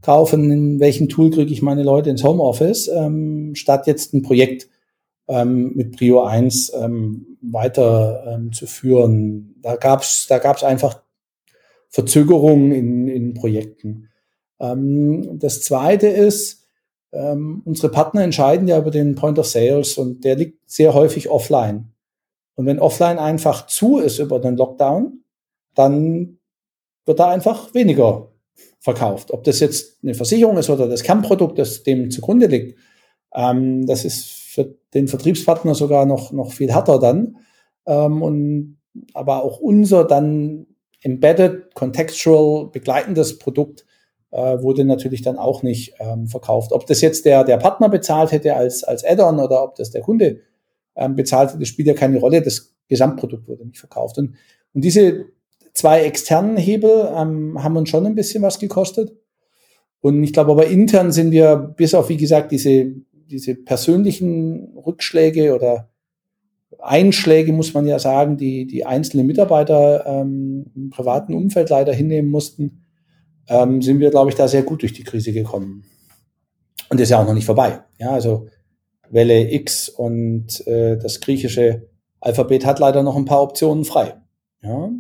[0.03, 4.69] kaufen, in welchem Tool kriege ich meine Leute ins Homeoffice, ähm, statt jetzt ein Projekt
[5.29, 9.55] ähm, mit Prio 1 ähm, weiter ähm, zu führen.
[9.63, 11.03] Da gab's da gab's einfach
[11.89, 14.09] Verzögerungen in, in Projekten.
[14.61, 16.67] Ähm, das zweite ist,
[17.13, 21.29] ähm, unsere Partner entscheiden ja über den Point of Sales und der liegt sehr häufig
[21.29, 21.93] offline.
[22.55, 25.23] Und wenn offline einfach zu ist über den Lockdown,
[25.75, 26.39] dann
[27.05, 28.32] wird da einfach weniger
[28.83, 29.31] verkauft.
[29.31, 32.79] Ob das jetzt eine Versicherung ist oder das Kernprodukt, das dem zugrunde liegt,
[33.33, 37.37] ähm, das ist für den Vertriebspartner sogar noch, noch viel härter dann.
[37.87, 38.79] Ähm, und,
[39.15, 40.67] aber auch unser dann
[41.01, 43.87] embedded, contextual, begleitendes Produkt
[44.33, 46.73] äh, wurde natürlich dann auch nicht ähm, verkauft.
[46.73, 50.03] Ob das jetzt der, der Partner bezahlt hätte als, als Add-on oder ob das der
[50.03, 50.41] Kunde
[50.97, 52.43] ähm, bezahlt hätte, spielt ja keine Rolle.
[52.43, 54.19] Das Gesamtprodukt wurde nicht verkauft.
[54.19, 54.35] Und,
[54.75, 55.27] und diese
[55.73, 59.17] zwei externen Hebel ähm, haben uns schon ein bisschen was gekostet.
[60.01, 65.55] Und ich glaube aber intern sind wir, bis auf, wie gesagt, diese, diese persönlichen Rückschläge
[65.55, 65.91] oder
[66.81, 72.31] Einschläge, muss man ja sagen, die, die einzelne Mitarbeiter ähm, im privaten Umfeld leider hinnehmen
[72.31, 72.83] mussten,
[73.49, 75.85] ähm, sind wir, glaube ich, da sehr gut durch die Krise gekommen.
[76.89, 77.81] Und das ist ja auch noch nicht vorbei.
[77.99, 78.49] Ja, also
[79.11, 81.89] Welle X und äh, das griechische
[82.21, 84.15] Alphabet hat leider noch ein paar Optionen frei.
[84.63, 84.91] Ja,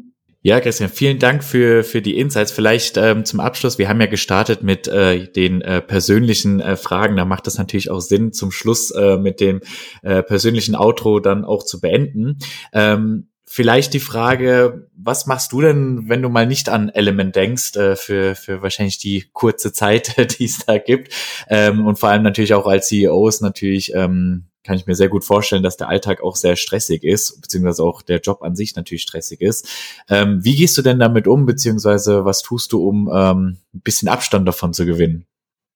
[0.44, 2.50] ja, Christian, vielen Dank für, für die Insights.
[2.50, 7.16] Vielleicht ähm, zum Abschluss, wir haben ja gestartet mit äh, den äh, persönlichen äh, Fragen.
[7.16, 9.60] Da macht es natürlich auch Sinn, zum Schluss äh, mit dem
[10.02, 12.38] äh, persönlichen Outro dann auch zu beenden.
[12.72, 17.76] Ähm, vielleicht die Frage, was machst du denn, wenn du mal nicht an Element denkst,
[17.76, 21.14] äh, für, für wahrscheinlich die kurze Zeit, die es da gibt?
[21.48, 25.24] Ähm, und vor allem natürlich auch als CEOs natürlich ähm, kann ich mir sehr gut
[25.24, 29.02] vorstellen, dass der Alltag auch sehr stressig ist, beziehungsweise auch der Job an sich natürlich
[29.02, 29.68] stressig ist.
[30.08, 34.08] Ähm, wie gehst du denn damit um, beziehungsweise was tust du, um ähm, ein bisschen
[34.08, 35.26] Abstand davon zu gewinnen?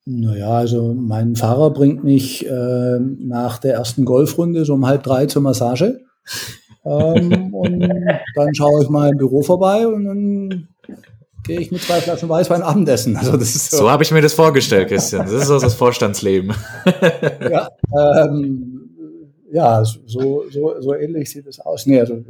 [0.04, 5.26] Naja, also mein Fahrer bringt mich äh, nach der ersten Golfrunde so um halb drei
[5.26, 6.00] zur Massage.
[6.84, 10.68] ähm, und dann schaue ich mal im Büro vorbei und dann
[11.42, 13.16] gehe ich mit zwei Flaschen Weißwein Abendessen.
[13.16, 15.22] Also das ist so, so habe ich mir das vorgestellt, Christian.
[15.22, 16.54] Das ist so das Vorstandsleben.
[17.50, 17.68] ja,
[17.98, 18.75] ähm,
[19.56, 21.86] ja, so, so, so ähnlich sieht es aus.
[21.86, 22.22] Nee, also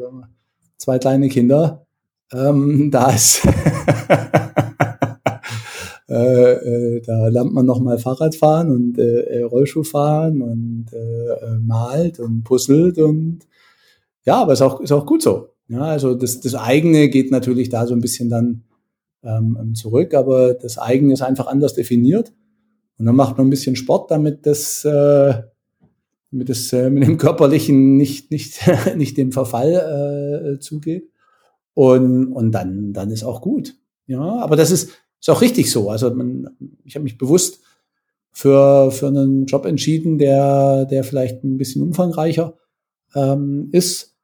[0.78, 1.84] zwei kleine Kinder.
[2.32, 3.44] Ähm, da ist
[6.08, 10.86] äh, äh, da lernt man noch mal Fahrrad fahren und äh, äh Rollschuh fahren und
[10.92, 13.40] äh, äh, malt und puzzelt und
[14.24, 15.48] ja, aber ist auch ist auch gut so.
[15.68, 18.62] Ja, also das, das eigene geht natürlich da so ein bisschen dann
[19.24, 22.32] ähm, ähm, zurück, aber das eigene ist einfach anders definiert.
[22.98, 25.42] Und dann macht man ein bisschen Sport, damit das, äh,
[26.30, 28.60] damit das äh, mit dem körperlichen nicht nicht
[28.96, 31.10] nicht dem Verfall äh, zugeht.
[31.74, 33.76] Und und dann dann ist auch gut.
[34.06, 35.90] Ja, aber das ist ist auch richtig so.
[35.90, 36.48] Also man,
[36.84, 37.60] ich habe mich bewusst
[38.32, 42.54] für für einen Job entschieden, der der vielleicht ein bisschen umfangreicher
[43.14, 44.16] ähm, ist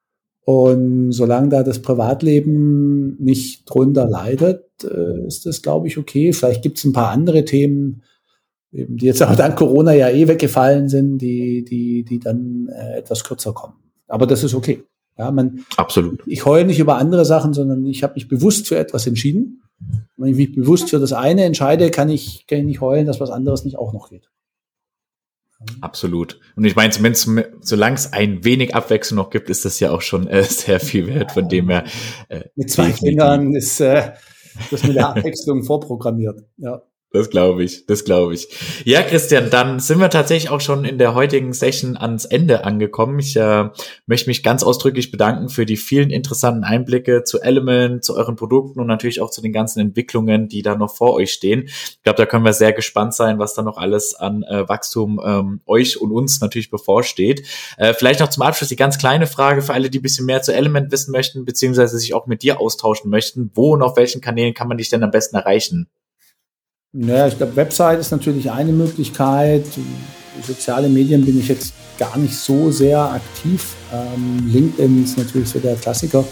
[0.45, 6.33] und solange da das Privatleben nicht drunter leidet, äh, ist das, glaube ich, okay.
[6.33, 8.03] Vielleicht gibt es ein paar andere Themen,
[8.73, 12.99] eben, die jetzt auch dank Corona ja eh weggefallen sind, die, die, die dann äh,
[12.99, 13.75] etwas kürzer kommen.
[14.09, 14.83] Aber das ist okay.
[15.19, 16.23] Ja, man, Absolut.
[16.27, 19.63] Ich heule nicht über andere Sachen, sondern ich habe mich bewusst für etwas entschieden.
[20.17, 23.21] Wenn ich mich bewusst für das eine entscheide, kann ich, kann ich nicht heulen, dass
[23.21, 24.31] was anderes nicht auch noch geht.
[25.81, 26.41] Absolut.
[26.57, 27.29] Und ich meine, zumindest
[27.61, 31.07] solange es ein wenig Abwechslung noch gibt, ist das ja auch schon äh, sehr viel
[31.07, 31.85] wert, von dem her.
[32.29, 34.13] Äh, mit zwei Fingern ist äh,
[34.71, 36.43] das mit der Abwechslung vorprogrammiert.
[36.57, 36.83] Ja.
[37.13, 38.49] Das glaube ich, das glaube ich.
[38.87, 43.19] Ja, Christian, dann sind wir tatsächlich auch schon in der heutigen Session ans Ende angekommen.
[43.19, 43.69] Ich äh,
[44.07, 48.81] möchte mich ganz ausdrücklich bedanken für die vielen interessanten Einblicke zu Element, zu euren Produkten
[48.81, 51.65] und natürlich auch zu den ganzen Entwicklungen, die da noch vor euch stehen.
[51.65, 55.21] Ich glaube, da können wir sehr gespannt sein, was da noch alles an äh, Wachstum
[55.23, 57.47] ähm, euch und uns natürlich bevorsteht.
[57.77, 60.41] Äh, vielleicht noch zum Abschluss die ganz kleine Frage für alle, die ein bisschen mehr
[60.41, 63.51] zu Element wissen möchten, beziehungsweise sich auch mit dir austauschen möchten.
[63.55, 65.91] Wo und auf welchen Kanälen kann man dich denn am besten erreichen?
[66.95, 69.65] Naja, ich glaube, Website ist natürlich eine Möglichkeit.
[70.43, 73.75] Soziale Medien bin ich jetzt gar nicht so sehr aktiv.
[73.93, 76.23] Ähm, LinkedIn ist natürlich so der Klassiker.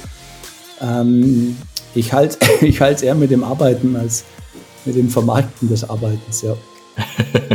[0.82, 1.56] Ähm,
[1.94, 4.24] ich halte ich es eher mit dem Arbeiten als
[4.84, 6.54] mit dem Vermarkten des Arbeitens, ja.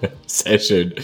[0.26, 0.94] Sehr schön.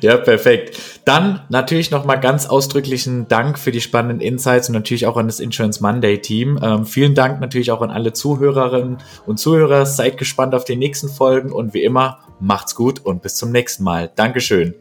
[0.00, 0.78] Ja, perfekt.
[1.04, 5.40] Dann natürlich nochmal ganz ausdrücklichen Dank für die spannenden Insights und natürlich auch an das
[5.40, 6.58] Insurance Monday Team.
[6.62, 9.86] Ähm, vielen Dank natürlich auch an alle Zuhörerinnen und Zuhörer.
[9.86, 13.84] Seid gespannt auf die nächsten Folgen und wie immer, macht's gut und bis zum nächsten
[13.84, 14.10] Mal.
[14.14, 14.74] Dankeschön.